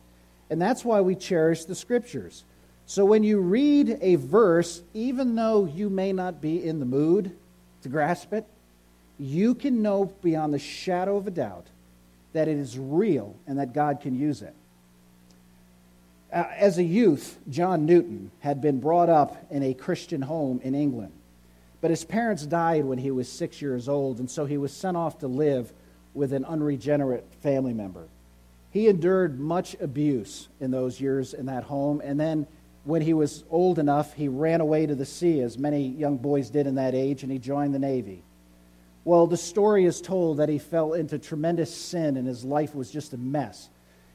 And 0.50 0.60
that's 0.60 0.84
why 0.84 1.00
we 1.00 1.14
cherish 1.14 1.64
the 1.64 1.74
Scriptures. 1.74 2.44
So 2.86 3.04
when 3.04 3.22
you 3.22 3.38
read 3.40 3.98
a 4.00 4.16
verse, 4.16 4.82
even 4.94 5.36
though 5.36 5.64
you 5.64 5.88
may 5.88 6.12
not 6.12 6.40
be 6.40 6.64
in 6.64 6.80
the 6.80 6.86
mood 6.86 7.36
to 7.82 7.88
grasp 7.88 8.32
it, 8.32 8.44
you 9.18 9.54
can 9.54 9.82
know 9.82 10.06
beyond 10.22 10.52
the 10.52 10.58
shadow 10.58 11.16
of 11.16 11.26
a 11.26 11.30
doubt 11.30 11.66
that 12.32 12.48
it 12.48 12.56
is 12.56 12.78
real 12.78 13.36
and 13.46 13.58
that 13.58 13.74
God 13.74 14.00
can 14.00 14.18
use 14.18 14.42
it. 14.42 14.54
Uh, 16.32 16.44
as 16.56 16.78
a 16.78 16.82
youth, 16.82 17.38
John 17.48 17.86
Newton 17.86 18.30
had 18.40 18.60
been 18.60 18.80
brought 18.80 19.08
up 19.08 19.36
in 19.50 19.62
a 19.62 19.74
Christian 19.74 20.22
home 20.22 20.60
in 20.62 20.74
England. 20.74 21.12
But 21.80 21.90
his 21.90 22.04
parents 22.04 22.44
died 22.46 22.84
when 22.84 22.98
he 22.98 23.10
was 23.10 23.28
six 23.28 23.60
years 23.60 23.88
old, 23.88 24.18
and 24.18 24.30
so 24.30 24.44
he 24.44 24.58
was 24.58 24.72
sent 24.72 24.96
off 24.96 25.18
to 25.20 25.28
live 25.28 25.72
with 26.14 26.32
an 26.32 26.44
unregenerate 26.44 27.26
family 27.40 27.72
member. 27.72 28.08
He 28.70 28.88
endured 28.88 29.40
much 29.40 29.76
abuse 29.80 30.48
in 30.60 30.70
those 30.70 31.00
years 31.00 31.34
in 31.34 31.46
that 31.46 31.64
home, 31.64 32.00
and 32.04 32.18
then 32.18 32.46
when 32.84 33.02
he 33.02 33.12
was 33.12 33.44
old 33.50 33.78
enough, 33.78 34.14
he 34.14 34.28
ran 34.28 34.60
away 34.60 34.86
to 34.86 34.94
the 34.94 35.04
sea, 35.04 35.40
as 35.40 35.58
many 35.58 35.86
young 35.86 36.16
boys 36.16 36.50
did 36.50 36.66
in 36.66 36.76
that 36.76 36.94
age, 36.94 37.22
and 37.22 37.30
he 37.30 37.38
joined 37.38 37.74
the 37.74 37.78
Navy. 37.78 38.22
Well, 39.04 39.26
the 39.26 39.36
story 39.36 39.84
is 39.86 40.00
told 40.00 40.38
that 40.38 40.48
he 40.48 40.58
fell 40.58 40.92
into 40.92 41.18
tremendous 41.18 41.74
sin 41.74 42.16
and 42.16 42.26
his 42.26 42.44
life 42.44 42.74
was 42.74 42.90
just 42.90 43.14
a 43.14 43.16
mess. 43.16 43.70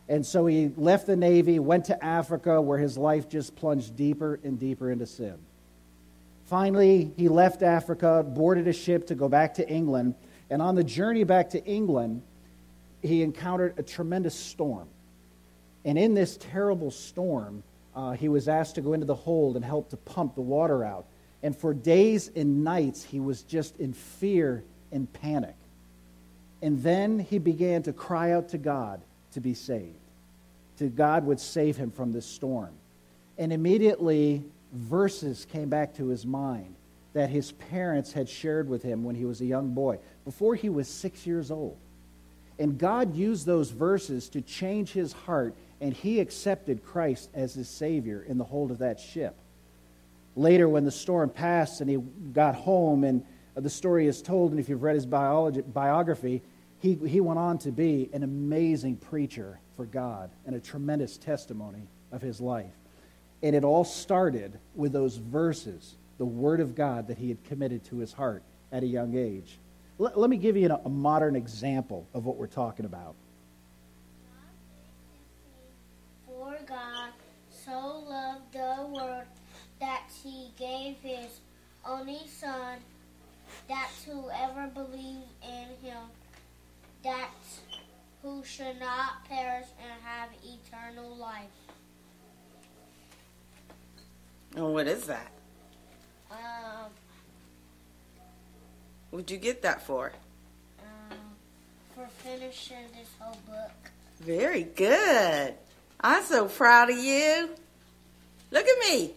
And 0.07 0.23
so 0.23 0.45
he 0.45 0.71
left 0.77 1.07
the 1.07 1.15
Navy, 1.15 1.57
went 1.57 1.85
to 1.85 2.05
Africa, 2.05 2.61
where 2.61 2.77
his 2.77 2.95
life 2.95 3.27
just 3.27 3.55
plunged 3.55 3.95
deeper 3.95 4.39
and 4.43 4.59
deeper 4.59 4.91
into 4.91 5.07
sin. 5.07 5.35
Finally, 6.45 7.11
he 7.17 7.27
left 7.27 7.63
Africa, 7.63 8.23
boarded 8.23 8.67
a 8.67 8.73
ship 8.73 9.07
to 9.07 9.15
go 9.15 9.27
back 9.27 9.55
to 9.55 9.67
England, 9.67 10.13
and 10.49 10.61
on 10.61 10.75
the 10.75 10.83
journey 10.83 11.23
back 11.23 11.51
to 11.51 11.63
England, 11.65 12.21
he 13.01 13.21
encountered 13.23 13.75
a 13.77 13.83
tremendous 13.83 14.35
storm. 14.35 14.87
And 15.83 15.97
in 15.97 16.13
this 16.13 16.37
terrible 16.37 16.91
storm, 16.91 17.63
uh, 17.95 18.11
he 18.11 18.27
was 18.27 18.47
asked 18.47 18.75
to 18.75 18.81
go 18.81 18.93
into 18.93 19.05
the 19.05 19.15
hold 19.15 19.55
and 19.55 19.63
help 19.63 19.89
to 19.89 19.97
pump 19.97 20.35
the 20.35 20.41
water 20.41 20.83
out. 20.83 21.05
And 21.43 21.55
for 21.55 21.73
days 21.73 22.31
and 22.35 22.63
nights, 22.63 23.03
he 23.03 23.19
was 23.19 23.43
just 23.43 23.77
in 23.77 23.93
fear 23.93 24.63
and 24.91 25.11
panic. 25.13 25.55
And 26.61 26.81
then 26.81 27.19
he 27.19 27.37
began 27.37 27.83
to 27.83 27.93
cry 27.93 28.31
out 28.31 28.49
to 28.49 28.57
God 28.57 29.01
to 29.33 29.41
be 29.41 29.53
saved, 29.53 29.93
to 30.79 30.87
God 30.87 31.25
would 31.25 31.39
save 31.39 31.77
him 31.77 31.91
from 31.91 32.11
this 32.11 32.25
storm. 32.25 32.71
And 33.37 33.51
immediately, 33.51 34.43
verses 34.73 35.45
came 35.51 35.69
back 35.69 35.95
to 35.95 36.07
his 36.07 36.25
mind 36.25 36.73
that 37.15 37.29
his 37.29 37.53
parents 37.53 38.11
had 38.11 38.27
shared 38.27 38.67
with 38.67 38.83
him 38.83 39.05
when 39.05 39.15
he 39.15 39.23
was 39.23 39.39
a 39.39 39.45
young 39.45 39.73
boy, 39.73 39.97
before 40.25 40.53
he 40.53 40.67
was 40.67 40.85
six 40.89 41.25
years 41.25 41.49
old. 41.49 41.77
And 42.59 42.77
God 42.77 43.15
used 43.15 43.45
those 43.45 43.71
verses 43.71 44.27
to 44.29 44.41
change 44.41 44.91
his 44.91 45.13
heart, 45.13 45.55
and 45.79 45.93
he 45.93 46.19
accepted 46.19 46.83
Christ 46.83 47.29
as 47.33 47.53
his 47.53 47.69
Savior 47.69 48.21
in 48.27 48.37
the 48.37 48.43
hold 48.43 48.69
of 48.69 48.79
that 48.79 48.99
ship. 48.99 49.33
Later, 50.35 50.67
when 50.67 50.83
the 50.83 50.91
storm 50.91 51.29
passed 51.29 51.79
and 51.79 51.89
he 51.89 51.95
got 52.33 52.53
home, 52.53 53.05
and 53.05 53.23
the 53.55 53.69
story 53.69 54.07
is 54.07 54.21
told, 54.21 54.51
and 54.51 54.59
if 54.59 54.67
you've 54.67 54.83
read 54.83 54.95
his 54.95 55.05
biology, 55.05 55.61
biography, 55.61 56.41
he, 56.79 56.95
he 57.07 57.21
went 57.21 57.39
on 57.39 57.57
to 57.59 57.71
be 57.71 58.09
an 58.11 58.23
amazing 58.23 58.97
preacher 58.97 59.57
for 59.77 59.85
God 59.85 60.31
and 60.45 60.53
a 60.53 60.59
tremendous 60.59 61.17
testimony 61.17 61.87
of 62.11 62.21
his 62.21 62.41
life. 62.41 62.73
And 63.41 63.55
it 63.55 63.63
all 63.63 63.85
started 63.85 64.59
with 64.75 64.91
those 64.91 65.15
verses, 65.15 65.95
the 66.17 66.25
Word 66.25 66.59
of 66.59 66.75
God 66.75 67.07
that 67.07 67.17
he 67.17 67.29
had 67.29 67.43
committed 67.43 67.83
to 67.85 67.97
his 67.97 68.13
heart 68.13 68.43
at 68.71 68.83
a 68.83 68.87
young 68.87 69.15
age. 69.15 69.57
Let, 69.97 70.17
let 70.17 70.29
me 70.29 70.37
give 70.37 70.57
you 70.57 70.69
a, 70.69 70.81
a 70.85 70.89
modern 70.89 71.35
example 71.35 72.07
of 72.13 72.25
what 72.25 72.37
we're 72.37 72.47
talking 72.47 72.85
about. 72.85 73.15
For 76.25 76.57
God 76.67 77.11
so 77.49 78.03
loved 78.07 78.51
the 78.53 78.87
world 78.93 79.25
that 79.79 80.03
he 80.23 80.51
gave 80.57 80.97
his 81.01 81.39
only 81.85 82.21
Son, 82.27 82.77
that 83.67 83.89
whoever 84.05 84.67
believes 84.67 85.31
in 85.43 85.87
him 85.87 85.97
that 87.05 87.29
who 88.23 88.43
should 88.43 88.79
not 88.79 89.23
perish 89.29 89.67
and 89.79 90.01
have 90.03 90.29
eternal 90.43 91.15
life. 91.15 91.45
And 94.55 94.73
what 94.73 94.87
is 94.87 95.05
that? 95.05 95.31
Um, 96.31 96.37
What'd 99.11 99.31
you 99.31 99.37
get 99.37 99.61
that 99.61 99.81
for? 99.81 100.11
um, 100.79 101.17
for 101.93 102.07
finishing 102.07 102.85
this 102.97 103.09
whole 103.19 103.37
book. 103.47 103.71
Very 104.19 104.63
good. 104.63 105.53
I'm 106.01 106.23
so 106.23 106.47
proud 106.47 106.89
of 106.89 106.97
you. 106.97 107.49
Look 108.51 108.65
at 108.65 108.79
me. 108.89 109.13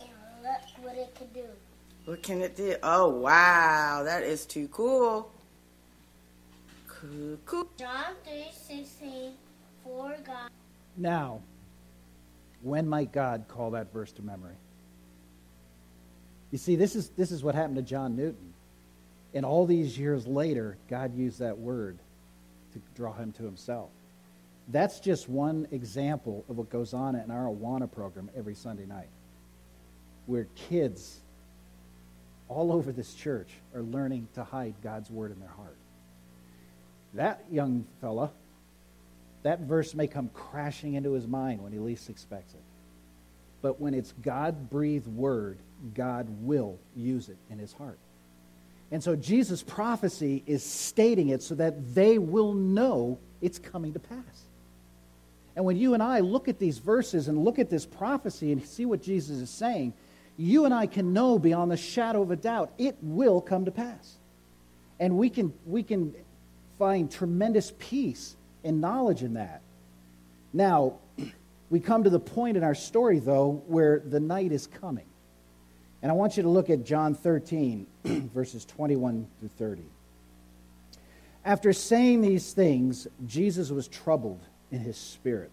And 0.00 0.10
look 0.42 0.84
what 0.84 0.96
it 0.96 1.14
could 1.16 1.32
do. 1.34 1.44
What 2.04 2.22
can 2.22 2.40
it 2.42 2.56
do? 2.56 2.76
Oh, 2.82 3.08
wow. 3.08 4.02
That 4.04 4.22
is 4.22 4.46
too 4.46 4.68
cool. 4.68 5.30
Cool, 6.88 7.38
cool. 7.46 7.68
John 7.78 8.14
3.16, 8.28 9.32
for 9.82 10.14
God 10.24 10.50
Now, 10.96 11.40
when 12.62 12.88
might 12.88 13.12
God 13.12 13.44
call 13.48 13.70
that 13.72 13.92
verse 13.92 14.12
to 14.12 14.22
memory? 14.22 14.54
You 16.52 16.58
see, 16.58 16.76
this 16.76 16.94
is, 16.94 17.08
this 17.10 17.32
is 17.32 17.42
what 17.42 17.56
happened 17.56 17.76
to 17.76 17.82
John 17.82 18.14
Newton. 18.14 18.52
And 19.34 19.44
all 19.44 19.66
these 19.66 19.98
years 19.98 20.26
later, 20.26 20.76
God 20.88 21.16
used 21.16 21.40
that 21.40 21.58
word 21.58 21.98
to 22.74 22.80
draw 22.94 23.14
him 23.14 23.32
to 23.32 23.42
himself. 23.42 23.88
That's 24.68 25.00
just 25.00 25.28
one 25.28 25.66
example 25.72 26.44
of 26.48 26.58
what 26.58 26.70
goes 26.70 26.94
on 26.94 27.16
in 27.16 27.30
our 27.30 27.46
Awana 27.46 27.90
program 27.90 28.30
every 28.36 28.54
Sunday 28.54 28.84
night, 28.84 29.08
where 30.26 30.46
kids 30.68 31.18
all 32.48 32.70
over 32.70 32.92
this 32.92 33.14
church 33.14 33.48
are 33.74 33.82
learning 33.82 34.28
to 34.34 34.44
hide 34.44 34.74
God's 34.82 35.10
word 35.10 35.32
in 35.32 35.40
their 35.40 35.48
heart. 35.48 35.76
That 37.14 37.44
young 37.50 37.86
fella, 38.00 38.30
that 39.42 39.60
verse 39.60 39.94
may 39.94 40.06
come 40.06 40.28
crashing 40.34 40.94
into 40.94 41.12
his 41.12 41.26
mind 41.26 41.62
when 41.62 41.72
he 41.72 41.78
least 41.78 42.10
expects 42.10 42.52
it. 42.52 42.60
But 43.62 43.80
when 43.80 43.94
it's 43.94 44.12
God 44.22 44.70
breathed 44.70 45.08
word, 45.08 45.58
God 45.94 46.26
will 46.42 46.78
use 46.94 47.28
it 47.28 47.36
in 47.50 47.58
his 47.58 47.72
heart. 47.72 47.98
And 48.90 49.02
so 49.02 49.16
Jesus' 49.16 49.62
prophecy 49.62 50.42
is 50.46 50.62
stating 50.62 51.30
it 51.30 51.42
so 51.42 51.54
that 51.54 51.94
they 51.94 52.18
will 52.18 52.52
know 52.52 53.18
it's 53.40 53.58
coming 53.58 53.94
to 53.94 53.98
pass. 53.98 54.44
And 55.56 55.64
when 55.64 55.76
you 55.76 55.94
and 55.94 56.02
I 56.02 56.20
look 56.20 56.48
at 56.48 56.58
these 56.58 56.78
verses 56.78 57.28
and 57.28 57.44
look 57.44 57.58
at 57.58 57.70
this 57.70 57.86
prophecy 57.86 58.52
and 58.52 58.64
see 58.64 58.84
what 58.84 59.02
Jesus 59.02 59.38
is 59.38 59.50
saying, 59.50 59.94
you 60.36 60.64
and 60.64 60.72
I 60.72 60.86
can 60.86 61.12
know 61.12 61.38
beyond 61.38 61.70
the 61.70 61.76
shadow 61.76 62.22
of 62.22 62.30
a 62.30 62.36
doubt 62.36 62.72
it 62.78 62.96
will 63.02 63.40
come 63.40 63.64
to 63.64 63.70
pass. 63.70 64.16
And 65.00 65.16
we 65.16 65.30
can, 65.30 65.52
we 65.66 65.82
can 65.82 66.14
find 66.78 67.10
tremendous 67.10 67.72
peace 67.78 68.36
and 68.64 68.80
knowledge 68.80 69.22
in 69.22 69.34
that. 69.34 69.62
Now, 70.52 70.94
we 71.70 71.80
come 71.80 72.04
to 72.04 72.10
the 72.10 72.20
point 72.20 72.56
in 72.56 72.64
our 72.64 72.74
story, 72.74 73.18
though, 73.18 73.62
where 73.66 74.00
the 74.00 74.20
night 74.20 74.52
is 74.52 74.66
coming. 74.66 75.06
And 76.02 76.10
I 76.10 76.14
want 76.14 76.36
you 76.36 76.42
to 76.42 76.48
look 76.48 76.68
at 76.68 76.84
John 76.84 77.14
13, 77.14 77.86
verses 78.34 78.64
21 78.64 79.26
through 79.38 79.48
30. 79.48 79.82
After 81.44 81.72
saying 81.72 82.20
these 82.20 82.52
things, 82.52 83.06
Jesus 83.26 83.70
was 83.70 83.88
troubled 83.88 84.40
in 84.70 84.80
his 84.80 84.96
spirit, 84.96 85.52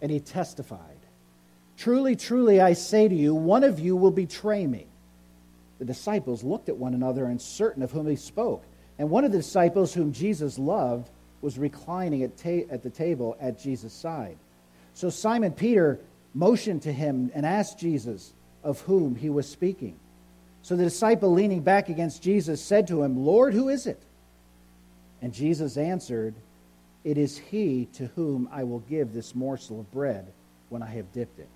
and 0.00 0.10
he 0.10 0.20
testified 0.20 0.98
Truly, 1.76 2.14
truly, 2.14 2.60
I 2.60 2.74
say 2.74 3.08
to 3.08 3.14
you, 3.14 3.34
one 3.34 3.64
of 3.64 3.80
you 3.80 3.96
will 3.96 4.10
betray 4.10 4.66
me. 4.66 4.86
The 5.80 5.84
disciples 5.84 6.44
looked 6.44 6.68
at 6.68 6.76
one 6.76 6.94
another, 6.94 7.24
uncertain 7.24 7.82
of 7.82 7.90
whom 7.90 8.06
he 8.06 8.14
spoke. 8.14 8.64
And 8.98 9.10
one 9.10 9.24
of 9.24 9.32
the 9.32 9.38
disciples 9.38 9.92
whom 9.92 10.12
Jesus 10.12 10.58
loved 10.58 11.10
was 11.40 11.58
reclining 11.58 12.22
at, 12.22 12.36
ta- 12.36 12.70
at 12.70 12.84
the 12.84 12.90
table 12.90 13.36
at 13.40 13.58
Jesus' 13.58 13.92
side. 13.92 14.38
So 14.94 15.10
Simon 15.10 15.50
Peter 15.50 15.98
motioned 16.34 16.82
to 16.82 16.92
him 16.92 17.32
and 17.34 17.44
asked 17.44 17.80
Jesus 17.80 18.32
of 18.62 18.80
whom 18.82 19.14
he 19.14 19.30
was 19.30 19.48
speaking. 19.48 19.98
So 20.62 20.76
the 20.76 20.84
disciple, 20.84 21.32
leaning 21.32 21.62
back 21.62 21.88
against 21.88 22.22
Jesus, 22.22 22.62
said 22.62 22.86
to 22.88 23.02
him, 23.02 23.16
Lord, 23.16 23.52
who 23.52 23.68
is 23.68 23.86
it? 23.86 24.00
And 25.20 25.32
Jesus 25.32 25.76
answered, 25.76 26.34
It 27.04 27.18
is 27.18 27.36
he 27.36 27.88
to 27.94 28.06
whom 28.08 28.48
I 28.52 28.64
will 28.64 28.80
give 28.80 29.12
this 29.12 29.34
morsel 29.34 29.80
of 29.80 29.90
bread 29.92 30.32
when 30.68 30.82
I 30.82 30.90
have 30.90 31.12
dipped 31.12 31.38
it. 31.38 31.48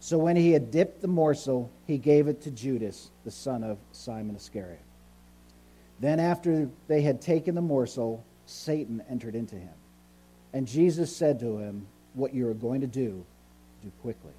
So 0.00 0.18
when 0.18 0.34
he 0.34 0.52
had 0.52 0.70
dipped 0.70 1.02
the 1.02 1.08
morsel, 1.08 1.70
he 1.86 1.98
gave 1.98 2.26
it 2.26 2.42
to 2.42 2.50
Judas, 2.50 3.10
the 3.24 3.30
son 3.30 3.62
of 3.62 3.78
Simon 3.92 4.34
Iscariot. 4.34 4.80
Then, 6.00 6.18
after 6.18 6.70
they 6.88 7.02
had 7.02 7.20
taken 7.20 7.54
the 7.54 7.60
morsel, 7.60 8.24
Satan 8.46 9.02
entered 9.10 9.34
into 9.34 9.56
him. 9.56 9.74
And 10.52 10.66
Jesus 10.66 11.14
said 11.14 11.38
to 11.40 11.58
him, 11.58 11.86
What 12.14 12.34
you 12.34 12.48
are 12.48 12.54
going 12.54 12.80
to 12.80 12.86
do, 12.86 13.24
do 13.82 13.92
quickly. 14.00 14.32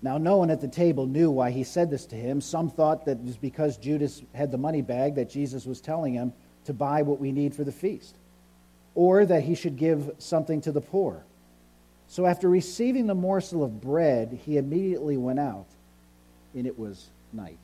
Now, 0.00 0.16
no 0.16 0.36
one 0.36 0.50
at 0.50 0.60
the 0.60 0.68
table 0.68 1.06
knew 1.06 1.30
why 1.30 1.50
he 1.50 1.64
said 1.64 1.90
this 1.90 2.06
to 2.06 2.16
him. 2.16 2.40
Some 2.40 2.70
thought 2.70 3.04
that 3.06 3.18
it 3.18 3.24
was 3.24 3.36
because 3.36 3.76
Judas 3.76 4.22
had 4.32 4.52
the 4.52 4.58
money 4.58 4.82
bag 4.82 5.16
that 5.16 5.28
Jesus 5.28 5.66
was 5.66 5.80
telling 5.80 6.14
him 6.14 6.32
to 6.66 6.72
buy 6.72 7.02
what 7.02 7.18
we 7.18 7.32
need 7.32 7.54
for 7.54 7.64
the 7.64 7.72
feast, 7.72 8.16
or 8.94 9.24
that 9.26 9.42
he 9.42 9.54
should 9.54 9.76
give 9.76 10.10
something 10.18 10.60
to 10.60 10.72
the 10.72 10.80
poor. 10.80 11.24
So 12.06 12.26
after 12.26 12.48
receiving 12.48 13.06
the 13.06 13.14
morsel 13.14 13.64
of 13.64 13.80
bread, 13.80 14.38
he 14.44 14.56
immediately 14.56 15.16
went 15.16 15.40
out, 15.40 15.66
and 16.54 16.66
it 16.66 16.78
was 16.78 17.08
night. 17.32 17.58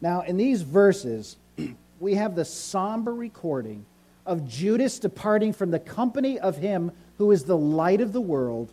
Now, 0.00 0.22
in 0.22 0.36
these 0.36 0.62
verses, 0.62 1.36
we 2.00 2.14
have 2.14 2.34
the 2.34 2.44
somber 2.44 3.14
recording 3.14 3.84
of 4.24 4.48
Judas 4.48 4.98
departing 4.98 5.52
from 5.52 5.70
the 5.70 5.78
company 5.78 6.38
of 6.38 6.56
him 6.56 6.90
who 7.18 7.30
is 7.30 7.44
the 7.44 7.56
light 7.56 8.00
of 8.00 8.12
the 8.12 8.20
world, 8.20 8.72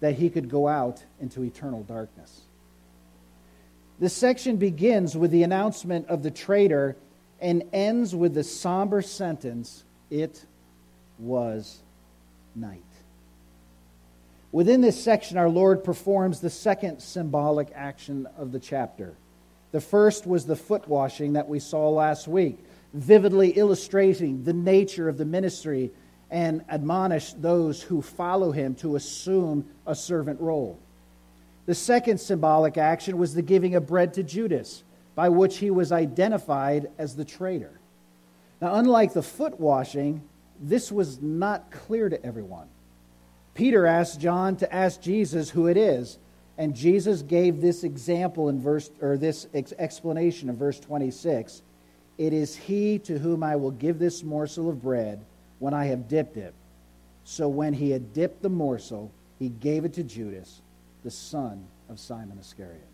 that 0.00 0.16
he 0.16 0.30
could 0.30 0.48
go 0.48 0.66
out 0.66 1.04
into 1.20 1.42
eternal 1.42 1.82
darkness. 1.82 2.40
This 3.98 4.14
section 4.14 4.56
begins 4.56 5.16
with 5.16 5.30
the 5.30 5.42
announcement 5.42 6.06
of 6.08 6.22
the 6.22 6.30
traitor 6.30 6.96
and 7.40 7.64
ends 7.72 8.14
with 8.14 8.34
the 8.34 8.44
somber 8.44 9.02
sentence, 9.02 9.84
It 10.10 10.44
was 11.18 11.80
night. 12.54 12.82
Within 14.52 14.80
this 14.80 15.02
section, 15.02 15.36
our 15.36 15.48
Lord 15.48 15.84
performs 15.84 16.40
the 16.40 16.50
second 16.50 17.00
symbolic 17.00 17.68
action 17.74 18.26
of 18.36 18.52
the 18.52 18.58
chapter. 18.58 19.14
The 19.70 19.80
first 19.80 20.26
was 20.26 20.46
the 20.46 20.56
foot 20.56 20.88
washing 20.88 21.34
that 21.34 21.48
we 21.48 21.60
saw 21.60 21.88
last 21.90 22.26
week, 22.26 22.58
vividly 22.92 23.50
illustrating 23.50 24.42
the 24.42 24.52
nature 24.52 25.08
of 25.08 25.18
the 25.18 25.24
ministry 25.24 25.92
and 26.30 26.64
admonish 26.68 27.32
those 27.32 27.82
who 27.82 28.02
follow 28.02 28.52
him 28.52 28.74
to 28.76 28.96
assume 28.96 29.66
a 29.86 29.94
servant 29.94 30.40
role. 30.40 30.78
The 31.66 31.74
second 31.74 32.18
symbolic 32.18 32.78
action 32.78 33.18
was 33.18 33.34
the 33.34 33.42
giving 33.42 33.74
of 33.74 33.86
bread 33.86 34.14
to 34.14 34.22
Judas, 34.22 34.84
by 35.14 35.28
which 35.28 35.58
he 35.58 35.70
was 35.70 35.92
identified 35.92 36.90
as 36.98 37.16
the 37.16 37.24
traitor. 37.24 37.80
Now, 38.60 38.76
unlike 38.76 39.12
the 39.12 39.22
foot 39.22 39.58
washing, 39.58 40.22
this 40.60 40.92
was 40.92 41.20
not 41.20 41.70
clear 41.70 42.08
to 42.08 42.24
everyone. 42.24 42.68
Peter 43.54 43.86
asked 43.86 44.20
John 44.20 44.56
to 44.56 44.72
ask 44.72 45.00
Jesus 45.00 45.50
who 45.50 45.66
it 45.66 45.76
is, 45.76 46.18
and 46.56 46.74
Jesus 46.74 47.22
gave 47.22 47.60
this 47.60 47.84
example 47.84 48.48
in 48.48 48.60
verse 48.60 48.90
or 49.00 49.16
this 49.16 49.46
explanation 49.54 50.48
in 50.48 50.56
verse 50.56 50.78
26. 50.78 51.62
It 52.18 52.32
is 52.32 52.54
he 52.54 52.98
to 53.00 53.18
whom 53.18 53.42
I 53.42 53.56
will 53.56 53.70
give 53.70 53.98
this 53.98 54.22
morsel 54.22 54.68
of 54.68 54.82
bread 54.82 55.24
when 55.60 55.72
I 55.72 55.86
have 55.86 56.08
dipped 56.08 56.36
it. 56.36 56.52
So 57.22 57.48
when 57.48 57.72
he 57.72 57.90
had 57.90 58.12
dipped 58.12 58.42
the 58.42 58.48
morsel, 58.48 59.12
he 59.38 59.48
gave 59.48 59.84
it 59.84 59.94
to 59.94 60.02
Judas, 60.02 60.60
the 61.04 61.10
son 61.10 61.64
of 61.88 62.00
Simon 62.00 62.38
Iscariot. 62.40 62.88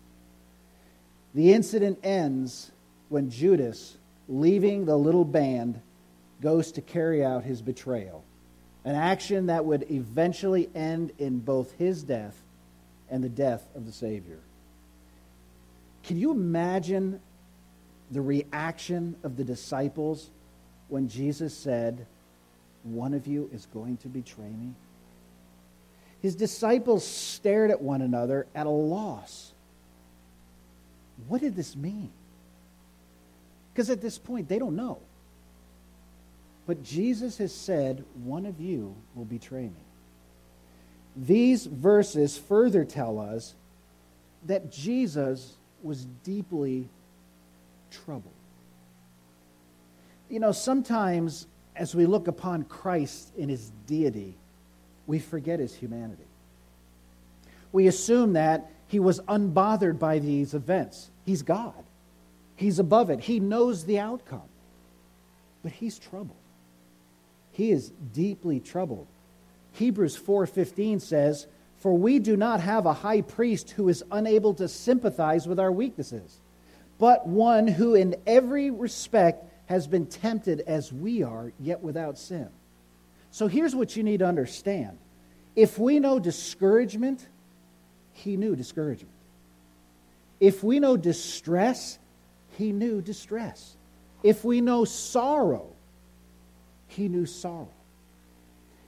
The 1.33 1.53
incident 1.53 1.99
ends 2.03 2.71
when 3.09 3.31
Judas, 3.31 3.97
leaving 4.29 4.85
the 4.85 4.95
little 4.95 5.25
band, 5.25 5.81
goes 6.41 6.71
to 6.73 6.81
carry 6.81 7.25
out 7.25 7.43
his 7.43 7.63
betrayal 7.63 8.23
an 8.87 8.95
action 8.95 9.47
that 9.47 9.65
would 9.65 9.91
eventually 9.91 10.69
end 10.73 11.11
in 11.17 11.39
both 11.39 11.73
his 11.73 12.03
death 12.03 12.41
and 13.09 13.21
the 13.21 13.27
death 13.27 13.67
of 13.75 13.85
the 13.85 13.91
Savior. 13.91 14.39
Can 16.03 16.17
you 16.17 16.31
imagine 16.31 17.19
the 18.09 18.21
reaction 18.21 19.17
of 19.23 19.35
the 19.35 19.43
disciples 19.43 20.29
when 20.87 21.09
Jesus 21.09 21.53
said, 21.53 22.05
One 22.87 23.13
of 23.13 23.27
you 23.27 23.49
is 23.53 23.65
going 23.73 23.97
to 23.97 24.07
betray 24.07 24.49
me? 24.49 24.73
His 26.21 26.35
disciples 26.35 27.05
stared 27.05 27.69
at 27.69 27.81
one 27.81 28.01
another 28.01 28.47
at 28.55 28.65
a 28.65 28.71
loss. 28.71 29.53
What 31.27 31.41
did 31.41 31.55
this 31.55 31.75
mean? 31.75 32.11
Because 33.73 33.89
at 33.89 34.01
this 34.01 34.17
point, 34.17 34.47
they 34.49 34.57
don't 34.57 34.75
know. 34.75 34.99
But 36.65 36.83
Jesus 36.83 37.37
has 37.37 37.53
said, 37.53 38.03
One 38.23 38.45
of 38.45 38.59
you 38.59 38.95
will 39.15 39.25
betray 39.25 39.63
me. 39.63 39.71
These 41.15 41.65
verses 41.65 42.37
further 42.37 42.85
tell 42.85 43.19
us 43.19 43.55
that 44.45 44.71
Jesus 44.71 45.53
was 45.81 46.05
deeply 46.23 46.87
troubled. 47.91 48.33
You 50.29 50.39
know, 50.39 50.51
sometimes 50.51 51.47
as 51.77 51.95
we 51.95 52.05
look 52.05 52.27
upon 52.27 52.63
Christ 52.63 53.31
in 53.37 53.49
his 53.49 53.71
deity, 53.85 54.35
we 55.05 55.19
forget 55.19 55.59
his 55.59 55.73
humanity. 55.73 56.27
We 57.71 57.87
assume 57.87 58.33
that 58.33 58.69
he 58.87 58.99
was 58.99 59.19
unbothered 59.21 59.99
by 59.99 60.19
these 60.19 60.53
events. 60.53 61.09
He's 61.25 61.41
God, 61.41 61.83
he's 62.55 62.79
above 62.79 63.09
it, 63.09 63.21
he 63.21 63.39
knows 63.39 63.85
the 63.85 63.99
outcome. 63.99 64.41
But 65.63 65.71
he's 65.73 65.99
troubled. 65.99 66.37
He 67.51 67.71
is 67.71 67.91
deeply 68.13 68.59
troubled. 68.59 69.07
Hebrews 69.73 70.15
4:15 70.15 70.99
says, 70.99 71.47
"For 71.77 71.93
we 71.93 72.19
do 72.19 72.37
not 72.37 72.61
have 72.61 72.85
a 72.85 72.93
high 72.93 73.21
priest 73.21 73.71
who 73.71 73.89
is 73.89 74.03
unable 74.11 74.53
to 74.55 74.67
sympathize 74.67 75.47
with 75.47 75.59
our 75.59 75.71
weaknesses, 75.71 76.39
but 76.97 77.27
one 77.27 77.67
who 77.67 77.95
in 77.95 78.15
every 78.25 78.69
respect 78.69 79.45
has 79.67 79.87
been 79.87 80.05
tempted 80.05 80.61
as 80.61 80.91
we 80.91 81.23
are, 81.23 81.53
yet 81.59 81.81
without 81.81 82.17
sin." 82.17 82.49
So 83.31 83.47
here's 83.47 83.75
what 83.75 83.95
you 83.95 84.03
need 84.03 84.19
to 84.19 84.25
understand. 84.25 84.97
If 85.55 85.79
we 85.79 85.99
know 85.99 86.19
discouragement, 86.19 87.27
he 88.11 88.35
knew 88.35 88.55
discouragement. 88.55 89.13
If 90.39 90.63
we 90.63 90.79
know 90.79 90.97
distress, 90.97 91.99
he 92.57 92.71
knew 92.71 93.01
distress. 93.01 93.75
If 94.23 94.43
we 94.43 94.61
know 94.61 94.85
sorrow, 94.85 95.75
he 96.87 97.07
knew 97.07 97.25
sorrow. 97.25 97.69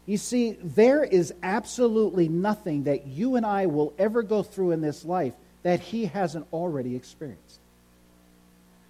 You 0.05 0.17
see, 0.17 0.57
there 0.63 1.03
is 1.03 1.33
absolutely 1.43 2.29
nothing 2.29 2.83
that 2.83 3.05
you 3.05 3.35
and 3.35 3.45
I 3.45 3.67
will 3.67 3.93
ever 3.99 4.23
go 4.23 4.41
through 4.41 4.71
in 4.71 4.81
this 4.81 5.05
life 5.05 5.35
that 5.61 5.79
he 5.79 6.05
hasn't 6.05 6.47
already 6.51 6.95
experienced. 6.95 7.59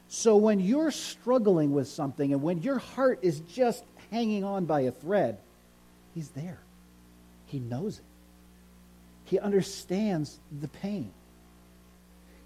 So 0.10 0.38
when 0.38 0.60
you're 0.60 0.92
struggling 0.92 1.72
with 1.72 1.88
something 1.88 2.34
and 2.34 2.42
when 2.42 2.64
your 2.64 2.80
heart 2.80 3.20
is 3.22 3.40
just 3.42 3.84
hanging 4.12 4.44
on 4.44 4.66
by 4.66 4.82
a 4.82 4.92
thread, 4.92 5.38
he's 6.16 6.30
there. 6.30 6.58
He 7.46 7.60
knows 7.60 8.00
it. 8.00 8.04
He 9.26 9.38
understands 9.38 10.40
the 10.60 10.68
pain. 10.68 11.12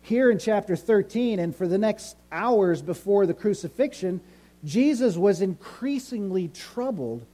Here 0.02 0.30
in 0.30 0.40
chapter 0.40 0.76
13, 0.76 1.40
and 1.40 1.56
for 1.56 1.66
the 1.66 1.78
next 1.78 2.18
hours 2.30 2.82
before 2.82 3.26
the 3.26 3.34
crucifixion, 3.34 4.20
Jesus 4.66 5.16
was 5.16 5.40
increasingly 5.40 6.50
troubled 6.50 7.26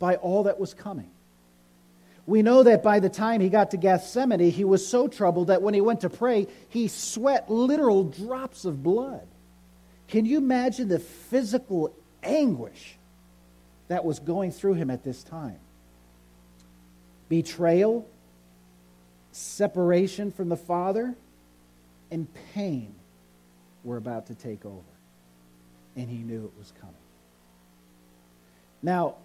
by 0.00 0.16
all 0.16 0.42
that 0.44 0.58
was 0.58 0.74
coming. 0.74 1.10
We 2.26 2.42
know 2.42 2.64
that 2.64 2.82
by 2.82 2.98
the 2.98 3.08
time 3.08 3.40
he 3.40 3.48
got 3.48 3.70
to 3.70 3.76
Gethsemane, 3.76 4.50
he 4.50 4.64
was 4.64 4.84
so 4.84 5.06
troubled 5.06 5.46
that 5.46 5.62
when 5.62 5.74
he 5.74 5.80
went 5.80 6.00
to 6.00 6.10
pray, 6.10 6.48
he 6.68 6.88
sweat 6.88 7.48
literal 7.48 8.02
drops 8.02 8.64
of 8.64 8.82
blood. 8.82 9.22
Can 10.08 10.24
you 10.24 10.38
imagine 10.38 10.88
the 10.88 10.98
physical 10.98 11.94
anguish 12.22 12.96
that 13.88 14.04
was 14.04 14.18
going 14.18 14.52
through 14.52 14.74
him 14.74 14.90
at 14.90 15.02
this 15.02 15.22
time? 15.22 15.58
Betrayal, 17.28 18.08
separation 19.32 20.30
from 20.30 20.48
the 20.48 20.56
Father, 20.56 21.14
and 22.10 22.28
pain 22.54 22.94
were 23.82 23.96
about 23.96 24.26
to 24.26 24.34
take 24.34 24.64
over. 24.64 24.82
And 25.96 26.08
he 26.08 26.18
knew 26.18 26.44
it 26.44 26.58
was 26.58 26.72
coming. 26.80 26.94
Now, 28.82 29.16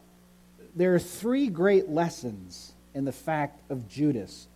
there 0.76 0.96
are 0.96 1.00
three 1.00 1.48
great 1.48 1.90
lessons 1.90 2.74
in 2.94 3.06
the 3.06 3.12
fact 3.12 3.60
of 3.70 3.88
Judas 3.88 4.48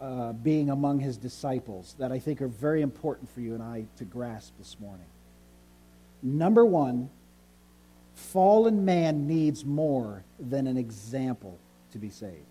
uh, 0.00 0.32
being 0.32 0.70
among 0.70 1.00
his 1.00 1.16
disciples 1.16 1.94
that 1.98 2.12
I 2.12 2.18
think 2.18 2.40
are 2.40 2.48
very 2.48 2.82
important 2.82 3.30
for 3.30 3.40
you 3.40 3.54
and 3.54 3.62
I 3.62 3.86
to 3.98 4.04
grasp 4.04 4.52
this 4.58 4.78
morning. 4.80 5.06
Number 6.22 6.64
one, 6.64 7.10
fallen 8.14 8.84
man 8.84 9.26
needs 9.26 9.64
more 9.64 10.24
than 10.38 10.66
an 10.66 10.76
example 10.76 11.58
to 11.92 11.98
be 11.98 12.10
saved. 12.10 12.46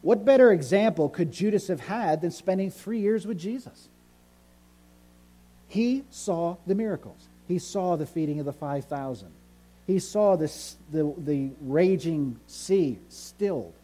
What 0.00 0.24
better 0.24 0.52
example 0.52 1.08
could 1.08 1.32
Judas 1.32 1.68
have 1.68 1.80
had 1.80 2.20
than 2.20 2.30
spending 2.30 2.70
three 2.70 3.00
years 3.00 3.26
with 3.26 3.38
Jesus? 3.38 3.88
He 5.68 6.04
saw 6.10 6.56
the 6.66 6.74
miracles. 6.74 7.28
He 7.48 7.58
saw 7.58 7.96
the 7.96 8.06
feeding 8.06 8.40
of 8.40 8.46
the 8.46 8.52
5,000. 8.52 9.28
He 9.86 9.98
saw 9.98 10.36
the, 10.36 10.52
the 10.90 11.50
raging 11.60 12.38
sea 12.46 12.98
stilled. 13.08 13.74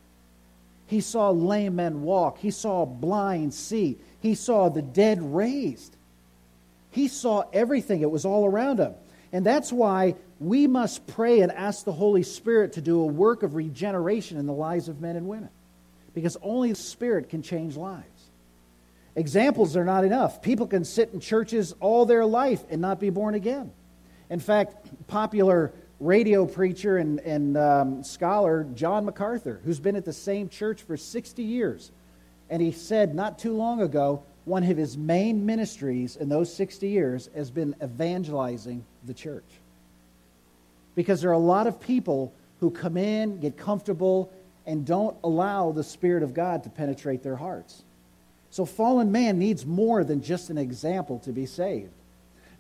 He 0.87 1.01
saw 1.01 1.31
lame 1.31 1.77
men 1.77 2.03
walk. 2.03 2.39
He 2.39 2.51
saw 2.51 2.85
blind 2.85 3.53
see. 3.55 3.99
He 4.21 4.35
saw 4.35 4.69
the 4.69 4.83
dead 4.83 5.23
raised. 5.23 5.97
He 6.99 7.07
saw 7.07 7.45
everything. 7.53 8.01
It 8.03 8.11
was 8.11 8.25
all 8.25 8.45
around 8.45 8.81
him. 8.81 8.93
And 9.33 9.47
that's 9.47 9.73
why 9.73 10.17
we 10.41 10.67
must 10.67 11.07
pray 11.07 11.43
and 11.43 11.53
ask 11.53 11.85
the 11.85 11.93
Holy 11.93 12.25
Spirit 12.25 12.73
to 12.73 12.81
do 12.81 13.01
a 13.01 13.07
work 13.07 13.45
of 13.45 13.55
regeneration 13.55 14.37
in 14.37 14.47
the 14.47 14.53
lives 14.53 14.89
of 14.89 15.01
men 15.01 15.15
and 15.15 15.29
women. 15.29 15.51
Because 16.13 16.37
only 16.43 16.71
the 16.71 16.75
Spirit 16.75 17.29
can 17.29 17.41
change 17.41 17.77
lives. 17.77 18.31
Examples 19.15 19.77
are 19.77 19.85
not 19.85 20.05
enough. 20.05 20.43
People 20.43 20.67
can 20.67 20.85
sit 20.85 21.11
in 21.13 21.21
churches 21.21 21.73
all 21.79 22.05
their 22.05 22.27
life 22.27 22.65
and 22.69 22.81
not 22.81 22.99
be 22.99 23.11
born 23.11 23.37
again. 23.37 23.71
In 24.29 24.41
fact, 24.41 24.89
popular 25.07 25.73
radio 26.01 26.47
preacher 26.47 26.97
and, 26.97 27.21
and 27.21 27.57
um, 27.57 28.03
scholar 28.03 28.67
John 28.75 29.05
MacArthur, 29.05 29.61
who's 29.65 29.79
been 29.79 29.95
at 29.95 30.05
the 30.05 30.13
same 30.13 30.49
church 30.49 30.83
for 30.83 30.97
60 30.97 31.45
years. 31.45 31.93
And 32.51 32.61
he 32.61 32.73
said 32.73 33.15
not 33.15 33.39
too 33.39 33.57
long 33.57 33.83
ago, 33.83 34.25
one 34.49 34.65
of 34.65 34.77
his 34.77 34.97
main 34.97 35.45
ministries 35.45 36.17
in 36.17 36.29
those 36.29 36.53
60 36.55 36.89
years 36.89 37.29
has 37.37 37.51
been 37.51 37.75
evangelizing 37.83 38.85
the 39.05 39.15
church. 39.15 39.45
Because 40.95 41.21
there 41.21 41.31
are 41.31 41.35
a 41.35 41.39
lot 41.39 41.67
of 41.67 41.81
people 41.81 42.33
who 42.61 42.71
come 42.71 42.97
in, 42.97 43.39
get 43.41 43.57
comfortable, 43.57 44.33
and 44.67 44.85
don't 44.85 45.17
allow 45.23 45.71
the 45.71 45.85
Spirit 45.85 46.23
of 46.23 46.35
God 46.35 46.65
to 46.65 46.71
penetrate 46.71 47.23
their 47.23 47.37
hearts. 47.37 47.83
So, 48.51 48.65
fallen 48.65 49.13
man 49.13 49.39
needs 49.39 49.67
more 49.67 50.03
than 50.03 50.23
just 50.23 50.51
an 50.51 50.59
example 50.59 51.19
to 51.21 51.33
be 51.33 51.47
saved. 51.47 51.93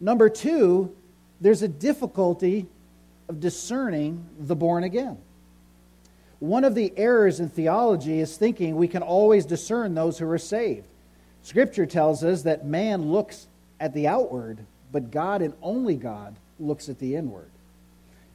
Number 0.01 0.29
two, 0.29 0.94
there's 1.40 1.62
a 1.62 1.68
difficulty 1.68 2.66
of 3.29 3.40
discerning 3.40 4.24
the 4.38 4.55
born 4.55 4.85
again. 4.85 5.18
One 6.38 6.64
of 6.64 6.74
the 6.74 6.92
errors 6.96 7.40
in 7.40 7.48
theology 7.48 8.20
is 8.20 8.37
thinking 8.37 8.77
we 8.77 8.88
can 8.88 9.03
always 9.03 9.44
discern 9.44 9.94
those 9.94 10.18
who 10.18 10.31
are 10.31 10.38
saved. 10.38 10.87
Scripture 11.42 11.87
tells 11.87 12.24
us 12.24 12.42
that 12.42 12.66
man 12.66 13.11
looks 13.11 13.46
at 13.81 13.94
the 13.94 14.09
outward, 14.09 14.59
but 14.92 15.11
God 15.11 15.42
and 15.42 15.55
only 15.62 15.96
God 15.96 16.37
looks 16.59 16.88
at 16.88 16.98
the 16.98 17.14
inward. 17.14 17.51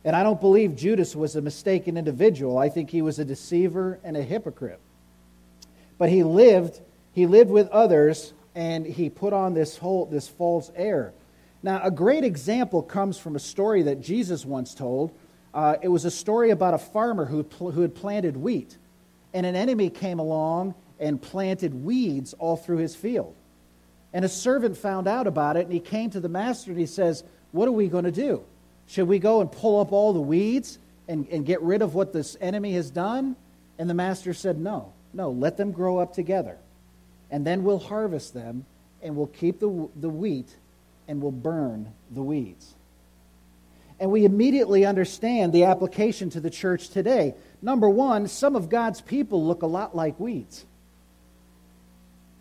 And 0.06 0.16
I 0.16 0.24
don't 0.24 0.42
believe 0.42 0.76
Judas 0.76 1.16
was 1.16 1.36
a 1.36 1.42
mistaken 1.42 1.98
individual. 1.98 2.58
I 2.58 2.70
think 2.70 2.90
he 2.90 3.02
was 3.02 3.20
a 3.20 3.26
deceiver 3.26 4.00
and 4.04 4.18
a 4.18 4.22
hypocrite. 4.22 4.80
But 5.98 6.10
he 6.10 6.24
lived, 6.24 6.82
he 7.14 7.26
lived 7.26 7.52
with 7.52 7.70
others 7.70 8.34
and 8.56 8.86
he 8.86 9.10
put 9.10 9.34
on 9.34 9.54
this 9.54 9.78
whole 9.78 10.06
this 10.06 10.28
false 10.28 10.72
air. 10.76 11.14
Now, 11.64 11.82
a 11.82 11.92
great 11.92 12.24
example 12.24 12.82
comes 12.82 13.18
from 13.18 13.36
a 13.36 13.40
story 13.40 13.84
that 13.84 14.02
Jesus 14.02 14.46
once 14.46 14.76
told. 14.76 15.12
Uh, 15.54 15.78
it 15.82 15.88
was 15.88 16.04
a 16.04 16.12
story 16.12 16.50
about 16.50 16.74
a 16.74 16.78
farmer 16.78 17.26
who, 17.26 17.44
pl- 17.44 17.72
who 17.72 17.82
had 17.82 17.96
planted 17.96 18.36
wheat, 18.36 18.78
and 19.34 19.46
an 19.46 19.56
enemy 19.56 19.90
came 19.90 20.20
along 20.20 20.76
and 21.00 21.22
planted 21.22 21.74
weeds 21.74 22.34
all 22.34 22.58
through 22.58 22.78
his 22.78 22.96
field. 22.96 23.36
And 24.14 24.24
a 24.24 24.30
servant 24.30 24.78
found 24.78 25.08
out 25.08 25.28
about 25.28 25.58
it, 25.58 25.66
and 25.66 25.74
he 25.74 25.80
came 25.80 26.10
to 26.12 26.20
the 26.20 26.30
master 26.30 26.72
and 26.72 26.80
he 26.80 26.86
says, 26.86 27.24
What 27.52 27.68
are 27.68 27.72
we 27.74 27.88
going 27.88 28.06
to 28.06 28.12
do? 28.12 28.44
Should 28.88 29.08
we 29.08 29.20
go 29.20 29.42
and 29.42 29.52
pull 29.52 29.80
up 29.80 29.92
all 29.92 30.14
the 30.14 30.22
weeds 30.22 30.78
and, 31.08 31.28
and 31.30 31.46
get 31.46 31.62
rid 31.62 31.82
of 31.82 31.96
what 31.96 32.14
this 32.14 32.38
enemy 32.40 32.74
has 32.74 32.92
done? 32.92 33.36
And 33.80 33.90
the 33.90 33.96
master 33.96 34.34
said, 34.34 34.60
No, 34.60 34.94
no, 35.14 35.32
let 35.32 35.58
them 35.58 35.72
grow 35.72 35.98
up 35.98 36.14
together. 36.14 36.58
And 37.32 37.46
then 37.46 37.64
we'll 37.64 37.80
harvest 37.80 38.34
them, 38.34 38.66
and 39.02 39.16
we'll 39.16 39.28
keep 39.28 39.60
the, 39.60 39.90
the 39.96 40.10
wheat 40.10 40.56
and 41.08 41.22
we'll 41.22 41.32
burn 41.32 41.92
the 42.12 42.22
weeds. 42.22 42.74
And 44.00 44.12
we 44.12 44.26
immediately 44.26 44.86
understand 44.86 45.54
the 45.54 45.66
application 45.66 46.30
to 46.32 46.40
the 46.40 46.50
church 46.50 46.90
today. 46.90 47.36
Number 47.62 47.90
one, 47.90 48.28
some 48.28 48.56
of 48.56 48.70
God's 48.70 49.02
people 49.02 49.46
look 49.46 49.62
a 49.62 49.68
lot 49.68 49.96
like 49.96 50.20
weeds. 50.20 50.66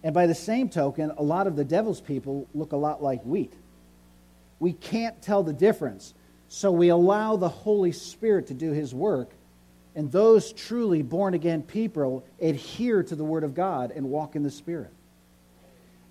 And 0.04 0.14
by 0.14 0.26
the 0.26 0.34
same 0.34 0.68
token, 0.68 1.12
a 1.16 1.22
lot 1.22 1.46
of 1.46 1.56
the 1.56 1.64
devil's 1.64 2.00
people 2.00 2.48
look 2.54 2.72
a 2.72 2.76
lot 2.76 3.02
like 3.02 3.22
wheat. 3.22 3.52
We 4.58 4.72
can't 4.72 5.20
tell 5.22 5.42
the 5.42 5.52
difference. 5.52 6.14
So 6.48 6.70
we 6.70 6.88
allow 6.88 7.36
the 7.36 7.48
Holy 7.48 7.92
Spirit 7.92 8.48
to 8.48 8.54
do 8.54 8.72
his 8.72 8.94
work. 8.94 9.30
And 9.94 10.10
those 10.10 10.52
truly 10.52 11.02
born 11.02 11.34
again 11.34 11.62
people 11.62 12.24
adhere 12.40 13.02
to 13.02 13.14
the 13.14 13.24
Word 13.24 13.44
of 13.44 13.54
God 13.54 13.90
and 13.90 14.10
walk 14.10 14.36
in 14.36 14.42
the 14.42 14.50
Spirit. 14.50 14.92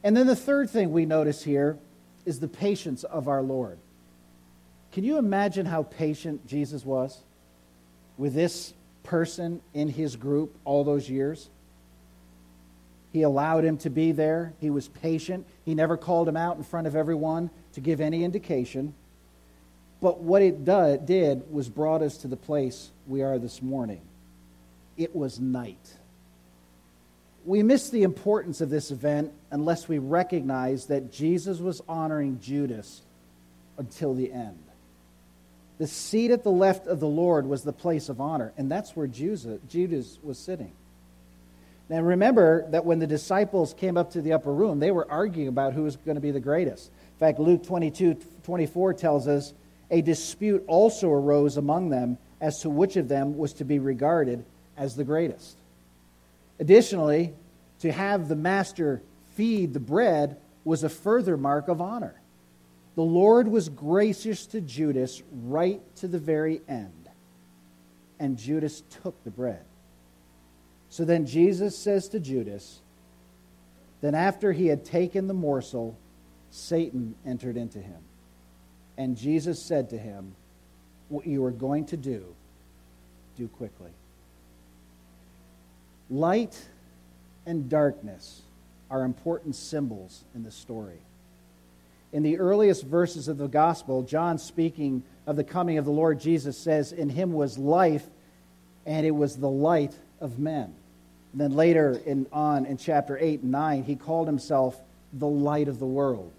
And 0.03 0.15
then 0.15 0.27
the 0.27 0.35
third 0.35 0.69
thing 0.69 0.91
we 0.91 1.05
notice 1.05 1.43
here 1.43 1.77
is 2.25 2.39
the 2.39 2.47
patience 2.47 3.03
of 3.03 3.27
our 3.27 3.41
Lord. 3.41 3.77
Can 4.91 5.03
you 5.03 5.17
imagine 5.17 5.65
how 5.65 5.83
patient 5.83 6.45
Jesus 6.45 6.85
was 6.85 7.23
with 8.17 8.33
this 8.33 8.73
person 9.03 9.61
in 9.73 9.87
his 9.87 10.15
group 10.15 10.55
all 10.65 10.83
those 10.83 11.09
years? 11.09 11.49
He 13.11 13.23
allowed 13.23 13.65
him 13.65 13.77
to 13.79 13.89
be 13.89 14.11
there. 14.11 14.53
He 14.59 14.69
was 14.69 14.87
patient. 14.87 15.45
He 15.65 15.75
never 15.75 15.97
called 15.97 16.27
him 16.27 16.37
out 16.37 16.57
in 16.57 16.63
front 16.63 16.87
of 16.87 16.95
everyone 16.95 17.49
to 17.73 17.81
give 17.81 17.99
any 17.99 18.23
indication. 18.23 18.93
But 20.01 20.21
what 20.21 20.41
it 20.41 20.65
did 20.65 21.51
was 21.51 21.69
brought 21.69 22.01
us 22.01 22.17
to 22.17 22.27
the 22.27 22.37
place 22.37 22.91
we 23.07 23.21
are 23.21 23.37
this 23.37 23.61
morning. 23.61 24.01
It 24.97 25.15
was 25.15 25.39
night 25.39 25.97
we 27.45 27.63
miss 27.63 27.89
the 27.89 28.03
importance 28.03 28.61
of 28.61 28.69
this 28.69 28.91
event 28.91 29.31
unless 29.49 29.87
we 29.87 29.97
recognize 29.97 30.87
that 30.87 31.11
Jesus 31.11 31.59
was 31.59 31.81
honoring 31.87 32.39
Judas 32.39 33.01
until 33.77 34.13
the 34.13 34.31
end. 34.31 34.59
The 35.79 35.87
seat 35.87 36.29
at 36.29 36.43
the 36.43 36.51
left 36.51 36.85
of 36.85 36.99
the 36.99 37.07
Lord 37.07 37.47
was 37.47 37.63
the 37.63 37.73
place 37.73 38.09
of 38.09 38.21
honor, 38.21 38.53
and 38.57 38.69
that's 38.69 38.95
where 38.95 39.07
Judas 39.07 40.19
was 40.21 40.37
sitting. 40.37 40.73
Now 41.91 41.99
remember 41.99 42.65
that 42.69 42.85
when 42.85 42.99
the 42.99 43.05
disciples 43.05 43.73
came 43.73 43.97
up 43.97 44.11
to 44.11 44.21
the 44.21 44.31
upper 44.31 44.53
room, 44.53 44.79
they 44.79 44.91
were 44.91 45.11
arguing 45.11 45.49
about 45.49 45.73
who 45.73 45.83
was 45.83 45.97
going 45.97 46.15
to 46.15 46.21
be 46.21 46.31
the 46.31 46.39
greatest. 46.39 46.87
In 46.87 47.19
fact, 47.19 47.37
Luke 47.37 47.65
22 47.65 48.13
24 48.43 48.93
tells 48.93 49.27
us 49.27 49.51
a 49.89 50.01
dispute 50.01 50.63
also 50.67 51.09
arose 51.09 51.57
among 51.57 51.89
them 51.89 52.17
as 52.39 52.61
to 52.61 52.69
which 52.69 52.95
of 52.95 53.09
them 53.09 53.37
was 53.37 53.51
to 53.55 53.65
be 53.65 53.77
regarded 53.77 54.45
as 54.77 54.95
the 54.95 55.03
greatest. 55.03 55.57
Additionally, 56.61 57.33
to 57.79 57.91
have 57.91 58.29
the 58.29 58.37
master 58.37 59.01
feed 59.35 59.73
the 59.73 59.79
bread 59.81 60.37
was 60.63 60.85
a 60.85 60.89
further 60.89 61.35
mark 61.35 61.67
of 61.67 61.81
honor. 61.81 62.15
The 62.95 63.01
Lord 63.01 63.49
was 63.49 63.67
gracious 63.67 64.45
to 64.47 64.61
Judas 64.61 65.21
right 65.43 65.81
to 65.97 66.07
the 66.07 66.19
very 66.19 66.61
end, 66.69 67.09
and 68.17 68.37
Judas 68.37 68.81
took 69.03 69.21
the 69.25 69.31
bread. 69.31 69.65
So 70.91 71.05
then 71.05 71.25
Jesus 71.25 71.75
says 71.75 72.09
to 72.09 72.19
Judas, 72.19 72.81
Then 74.01 74.13
after 74.13 74.51
he 74.51 74.67
had 74.67 74.83
taken 74.83 75.27
the 75.27 75.33
morsel, 75.33 75.97
Satan 76.51 77.15
entered 77.25 77.55
into 77.55 77.79
him. 77.79 77.97
And 78.97 79.15
Jesus 79.15 79.63
said 79.63 79.89
to 79.91 79.97
him, 79.97 80.35
What 81.07 81.25
you 81.25 81.45
are 81.45 81.51
going 81.51 81.85
to 81.87 81.97
do, 81.97 82.25
do 83.37 83.47
quickly. 83.47 83.91
Light 86.09 86.59
and 87.45 87.69
darkness 87.69 88.41
are 88.89 89.05
important 89.05 89.55
symbols 89.55 90.25
in 90.35 90.43
the 90.43 90.51
story. 90.51 90.99
In 92.11 92.21
the 92.21 92.37
earliest 92.37 92.83
verses 92.83 93.29
of 93.29 93.37
the 93.37 93.47
gospel, 93.47 94.03
John, 94.03 94.37
speaking 94.37 95.03
of 95.25 95.37
the 95.37 95.45
coming 95.45 95.77
of 95.77 95.85
the 95.85 95.91
Lord 95.91 96.19
Jesus, 96.19 96.57
says, 96.57 96.91
In 96.91 97.07
him 97.07 97.31
was 97.31 97.57
life, 97.57 98.05
and 98.85 99.05
it 99.05 99.11
was 99.11 99.37
the 99.37 99.49
light 99.49 99.95
of 100.19 100.37
men. 100.37 100.75
And 101.31 101.41
then 101.41 101.51
later 101.51 102.01
in, 102.05 102.27
on 102.31 102.65
in 102.65 102.77
chapter 102.77 103.17
8 103.17 103.41
and 103.41 103.51
9, 103.51 103.83
he 103.83 103.95
called 103.95 104.27
himself 104.27 104.79
the 105.13 105.27
light 105.27 105.67
of 105.67 105.79
the 105.79 105.85
world. 105.85 106.31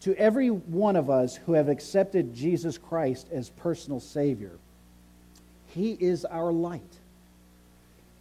To 0.00 0.14
every 0.16 0.48
one 0.48 0.96
of 0.96 1.08
us 1.08 1.36
who 1.36 1.54
have 1.54 1.68
accepted 1.68 2.34
Jesus 2.34 2.76
Christ 2.78 3.28
as 3.32 3.50
personal 3.50 4.00
Savior, 4.00 4.52
he 5.68 5.92
is 5.92 6.24
our 6.24 6.52
light. 6.52 6.82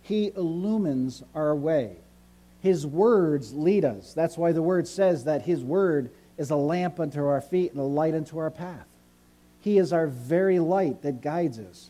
He 0.02 0.32
illumines 0.36 1.24
our 1.36 1.56
way. 1.56 1.98
His 2.62 2.88
words 2.88 3.54
lead 3.54 3.86
us. 3.86 4.14
That's 4.14 4.38
why 4.38 4.54
the 4.54 4.62
word 4.62 4.88
says 4.88 5.26
that 5.26 5.44
His 5.44 5.62
word 5.62 6.10
is 6.38 6.50
a 6.50 6.56
lamp 6.56 7.00
unto 7.00 7.26
our 7.26 7.42
feet 7.42 7.72
and 7.72 7.80
a 7.80 7.84
light 7.84 8.14
unto 8.14 8.38
our 8.38 8.50
path. 8.50 8.88
He 9.62 9.78
is 9.78 9.94
our 9.94 10.08
very 10.08 10.60
light 10.60 11.02
that 11.04 11.22
guides 11.22 11.60
us. 11.60 11.90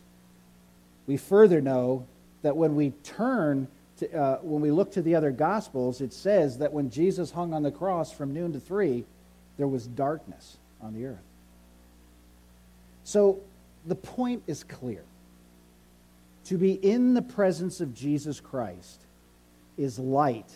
We 1.06 1.16
further 1.16 1.60
know 1.60 2.06
that 2.44 2.54
when 2.54 2.76
we 2.76 2.90
turn 3.02 3.66
to, 3.96 4.12
uh, 4.12 4.38
when 4.42 4.60
we 4.60 4.70
look 4.70 4.92
to 4.92 5.02
the 5.02 5.14
other 5.14 5.30
gospels, 5.30 6.02
it 6.02 6.12
says 6.12 6.58
that 6.58 6.72
when 6.72 6.90
Jesus 6.90 7.30
hung 7.30 7.54
on 7.54 7.62
the 7.62 7.70
cross 7.70 8.12
from 8.12 8.34
noon 8.34 8.52
to 8.52 8.60
three, 8.60 9.06
there 9.56 9.66
was 9.66 9.86
darkness 9.86 10.58
on 10.82 10.92
the 10.92 11.06
earth. 11.06 11.24
So 13.02 13.40
the 13.86 13.94
point 13.94 14.42
is 14.46 14.62
clear. 14.62 15.02
To 16.46 16.58
be 16.58 16.72
in 16.72 17.14
the 17.14 17.22
presence 17.22 17.80
of 17.80 17.94
Jesus 17.94 18.40
Christ 18.40 19.00
is 19.78 19.98
light, 19.98 20.52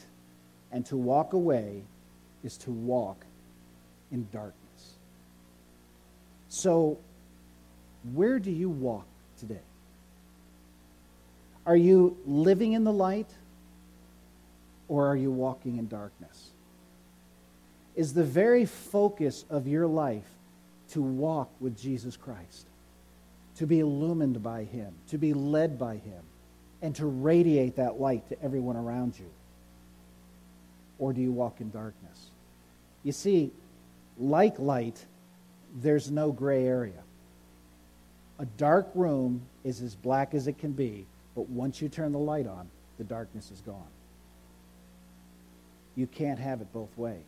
and 0.70 0.84
to 0.86 0.96
walk 0.98 1.32
away 1.32 1.82
is 2.44 2.58
to 2.58 2.70
walk 2.70 3.24
in 4.12 4.28
darkness. 4.30 4.54
So, 6.50 6.98
where 8.12 8.38
do 8.38 8.50
you 8.50 8.68
walk 8.68 9.06
today? 9.38 9.60
Are 11.68 11.76
you 11.76 12.16
living 12.24 12.72
in 12.72 12.82
the 12.82 12.92
light 12.92 13.28
or 14.88 15.06
are 15.06 15.16
you 15.16 15.30
walking 15.30 15.76
in 15.76 15.86
darkness? 15.86 16.48
Is 17.94 18.14
the 18.14 18.24
very 18.24 18.64
focus 18.64 19.44
of 19.50 19.68
your 19.68 19.86
life 19.86 20.24
to 20.92 21.02
walk 21.02 21.50
with 21.60 21.78
Jesus 21.78 22.16
Christ, 22.16 22.66
to 23.56 23.66
be 23.66 23.80
illumined 23.80 24.42
by 24.42 24.64
Him, 24.64 24.94
to 25.10 25.18
be 25.18 25.34
led 25.34 25.78
by 25.78 25.96
Him, 25.96 26.22
and 26.80 26.96
to 26.96 27.04
radiate 27.04 27.76
that 27.76 28.00
light 28.00 28.26
to 28.30 28.42
everyone 28.42 28.76
around 28.76 29.18
you? 29.18 29.28
Or 30.98 31.12
do 31.12 31.20
you 31.20 31.32
walk 31.32 31.60
in 31.60 31.68
darkness? 31.70 32.30
You 33.04 33.12
see, 33.12 33.50
like 34.18 34.58
light, 34.58 35.04
there's 35.82 36.10
no 36.10 36.32
gray 36.32 36.66
area. 36.66 37.02
A 38.38 38.46
dark 38.46 38.88
room 38.94 39.42
is 39.64 39.82
as 39.82 39.94
black 39.94 40.32
as 40.32 40.46
it 40.46 40.56
can 40.56 40.72
be, 40.72 41.04
but 41.38 41.48
once 41.50 41.80
you 41.80 41.88
turn 41.88 42.10
the 42.10 42.18
light 42.18 42.48
on, 42.48 42.68
the 42.98 43.04
darkness 43.04 43.52
is 43.52 43.60
gone. 43.60 43.86
You 45.94 46.08
can't 46.08 46.40
have 46.40 46.60
it 46.60 46.72
both 46.72 46.90
ways. 46.98 47.22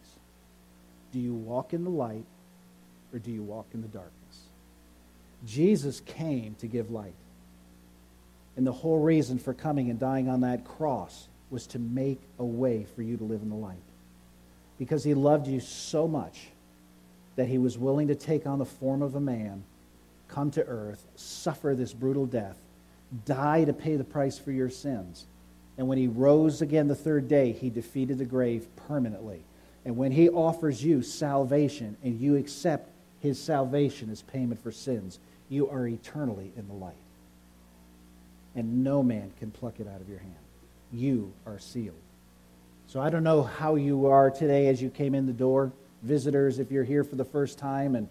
Do 1.12 1.20
you 1.20 1.32
walk 1.32 1.72
in 1.74 1.84
the 1.84 1.90
light 1.90 2.24
or 3.12 3.20
do 3.20 3.30
you 3.30 3.44
walk 3.44 3.66
in 3.72 3.82
the 3.82 3.86
darkness? 3.86 4.40
Jesus 5.46 6.00
came 6.00 6.56
to 6.56 6.66
give 6.66 6.90
light. 6.90 7.14
And 8.56 8.66
the 8.66 8.72
whole 8.72 8.98
reason 8.98 9.38
for 9.38 9.54
coming 9.54 9.90
and 9.90 10.00
dying 10.00 10.28
on 10.28 10.40
that 10.40 10.64
cross 10.64 11.28
was 11.48 11.68
to 11.68 11.78
make 11.78 12.20
a 12.40 12.44
way 12.44 12.88
for 12.96 13.02
you 13.02 13.16
to 13.16 13.22
live 13.22 13.42
in 13.42 13.48
the 13.48 13.54
light. 13.54 13.76
Because 14.76 15.04
he 15.04 15.14
loved 15.14 15.46
you 15.46 15.60
so 15.60 16.08
much 16.08 16.48
that 17.36 17.46
he 17.46 17.58
was 17.58 17.78
willing 17.78 18.08
to 18.08 18.16
take 18.16 18.44
on 18.44 18.58
the 18.58 18.66
form 18.66 19.02
of 19.02 19.14
a 19.14 19.20
man, 19.20 19.62
come 20.26 20.50
to 20.50 20.66
earth, 20.66 21.06
suffer 21.14 21.76
this 21.76 21.92
brutal 21.92 22.26
death, 22.26 22.56
die 23.24 23.64
to 23.64 23.72
pay 23.72 23.96
the 23.96 24.04
price 24.04 24.38
for 24.38 24.52
your 24.52 24.70
sins. 24.70 25.26
And 25.78 25.88
when 25.88 25.98
he 25.98 26.08
rose 26.08 26.62
again 26.62 26.88
the 26.88 26.94
third 26.94 27.28
day, 27.28 27.52
he 27.52 27.70
defeated 27.70 28.18
the 28.18 28.24
grave 28.24 28.66
permanently. 28.88 29.42
And 29.84 29.96
when 29.96 30.12
he 30.12 30.28
offers 30.28 30.84
you 30.84 31.02
salvation 31.02 31.96
and 32.02 32.20
you 32.20 32.36
accept 32.36 32.90
his 33.20 33.42
salvation 33.42 34.10
as 34.10 34.22
payment 34.22 34.62
for 34.62 34.72
sins, 34.72 35.18
you 35.48 35.68
are 35.70 35.86
eternally 35.86 36.52
in 36.56 36.68
the 36.68 36.74
light. 36.74 36.94
And 38.54 38.84
no 38.84 39.02
man 39.02 39.32
can 39.38 39.50
pluck 39.50 39.80
it 39.80 39.88
out 39.88 40.00
of 40.00 40.08
your 40.08 40.18
hand. 40.18 40.34
You 40.92 41.32
are 41.46 41.58
sealed. 41.58 41.94
So 42.88 43.00
I 43.00 43.08
don't 43.08 43.22
know 43.22 43.42
how 43.42 43.76
you 43.76 44.06
are 44.06 44.30
today 44.30 44.66
as 44.68 44.82
you 44.82 44.90
came 44.90 45.14
in 45.14 45.26
the 45.26 45.32
door 45.32 45.72
visitors, 46.02 46.58
if 46.58 46.70
you're 46.70 46.84
here 46.84 47.04
for 47.04 47.16
the 47.16 47.24
first 47.24 47.58
time 47.58 47.94
and 47.94 48.08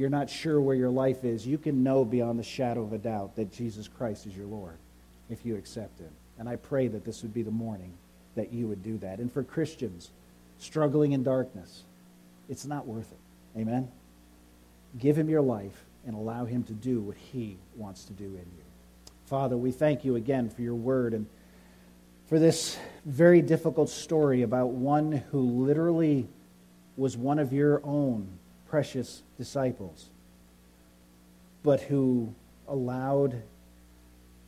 you're 0.00 0.08
not 0.08 0.30
sure 0.30 0.62
where 0.62 0.74
your 0.74 0.88
life 0.88 1.24
is, 1.24 1.46
you 1.46 1.58
can 1.58 1.82
know 1.82 2.06
beyond 2.06 2.38
the 2.38 2.42
shadow 2.42 2.82
of 2.82 2.94
a 2.94 2.98
doubt 2.98 3.36
that 3.36 3.52
Jesus 3.52 3.86
Christ 3.86 4.26
is 4.26 4.34
your 4.34 4.46
Lord 4.46 4.78
if 5.28 5.44
you 5.44 5.56
accept 5.56 5.98
Him. 5.98 6.08
And 6.38 6.48
I 6.48 6.56
pray 6.56 6.88
that 6.88 7.04
this 7.04 7.20
would 7.20 7.34
be 7.34 7.42
the 7.42 7.50
morning 7.50 7.92
that 8.34 8.50
you 8.50 8.66
would 8.66 8.82
do 8.82 8.96
that. 8.96 9.18
And 9.18 9.30
for 9.30 9.42
Christians 9.42 10.10
struggling 10.58 11.12
in 11.12 11.22
darkness, 11.22 11.82
it's 12.48 12.64
not 12.64 12.86
worth 12.86 13.12
it. 13.12 13.60
Amen? 13.60 13.90
Give 14.98 15.18
Him 15.18 15.28
your 15.28 15.42
life 15.42 15.84
and 16.06 16.16
allow 16.16 16.46
Him 16.46 16.62
to 16.64 16.72
do 16.72 17.00
what 17.00 17.18
He 17.18 17.58
wants 17.76 18.04
to 18.04 18.14
do 18.14 18.24
in 18.24 18.32
you. 18.32 18.64
Father, 19.26 19.58
we 19.58 19.70
thank 19.70 20.02
you 20.02 20.16
again 20.16 20.48
for 20.48 20.62
your 20.62 20.76
word 20.76 21.12
and 21.12 21.26
for 22.26 22.38
this 22.38 22.78
very 23.04 23.42
difficult 23.42 23.90
story 23.90 24.40
about 24.40 24.70
one 24.70 25.12
who 25.30 25.40
literally 25.40 26.26
was 26.96 27.18
one 27.18 27.38
of 27.38 27.52
your 27.52 27.82
own 27.84 28.39
precious 28.70 29.24
disciples, 29.36 30.10
but 31.64 31.80
who 31.80 32.32
allowed 32.68 33.42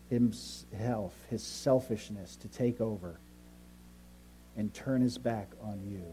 himself, 0.09 1.13
his 1.29 1.43
selfishness, 1.43 2.37
to 2.37 2.47
take 2.47 2.81
over 2.81 3.19
and 4.57 4.73
turn 4.73 5.03
his 5.03 5.19
back 5.19 5.51
on 5.61 5.83
you. 5.83 6.05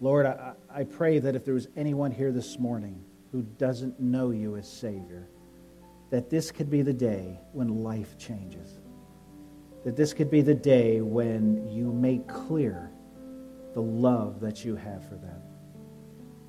Lord, 0.00 0.26
I, 0.26 0.52
I 0.72 0.84
pray 0.84 1.18
that 1.18 1.34
if 1.34 1.44
there 1.44 1.54
was 1.54 1.66
anyone 1.76 2.12
here 2.12 2.30
this 2.30 2.56
morning 2.56 3.02
who 3.32 3.42
doesn't 3.42 3.98
know 3.98 4.30
you 4.30 4.54
as 4.56 4.70
Savior, 4.70 5.26
that 6.10 6.30
this 6.30 6.52
could 6.52 6.70
be 6.70 6.82
the 6.82 6.92
day 6.92 7.40
when 7.52 7.82
life 7.82 8.16
changes. 8.16 8.78
That 9.84 9.96
this 9.96 10.12
could 10.12 10.30
be 10.30 10.40
the 10.40 10.54
day 10.54 11.00
when 11.00 11.68
you 11.68 11.92
make 11.92 12.28
clear 12.28 12.92
the 13.72 13.82
love 13.82 14.38
that 14.38 14.64
you 14.64 14.76
have 14.76 15.02
for 15.08 15.16
them. 15.16 15.42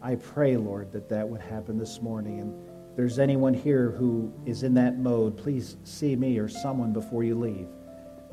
I 0.06 0.14
pray, 0.14 0.56
Lord, 0.56 0.92
that 0.92 1.10
that 1.10 1.28
would 1.28 1.42
happen 1.42 1.80
this 1.80 2.00
morning. 2.00 2.40
And 2.40 2.54
there's 2.96 3.18
anyone 3.18 3.56
here 3.56 3.90
who 3.90 4.32
is 4.46 4.62
in 4.62 4.76
that 4.76 5.00
mode, 5.00 5.36
please 5.36 5.78
see 5.84 6.16
me 6.16 6.38
or 6.38 6.48
someone 6.48 6.94
before 6.94 7.24
you 7.24 7.34
leave, 7.34 7.68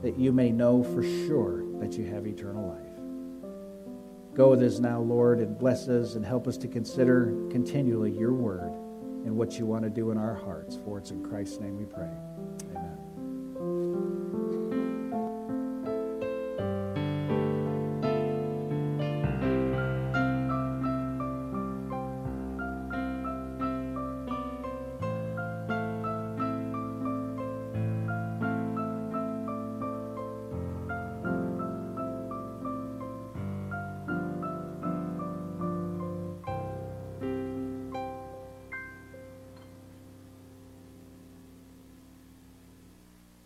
that 0.03 0.19
you 0.19 0.33
may 0.33 0.53
know 0.53 0.83
for 0.83 1.03
sure 1.03 1.65
that 1.81 1.95
you 1.95 2.05
have 2.13 2.27
eternal 2.27 2.69
life. 2.69 4.35
Go 4.35 4.51
with 4.51 4.63
us 4.63 4.81
now, 4.81 5.01
Lord, 5.01 5.39
and 5.39 5.59
bless 5.59 5.89
us 5.89 6.15
and 6.15 6.27
help 6.27 6.47
us 6.47 6.59
to 6.59 6.69
consider 6.69 7.35
continually 7.51 8.13
your 8.13 8.35
word 8.35 8.71
and 9.25 9.35
what 9.35 9.59
you 9.59 9.65
want 9.65 9.85
to 9.85 9.91
do 9.91 10.11
in 10.11 10.19
our 10.19 10.35
hearts. 10.35 10.79
For 10.85 10.99
it's 10.99 11.11
in 11.11 11.25
Christ's 11.25 11.59
name 11.59 11.79
we 11.79 11.87
pray. 11.87 12.11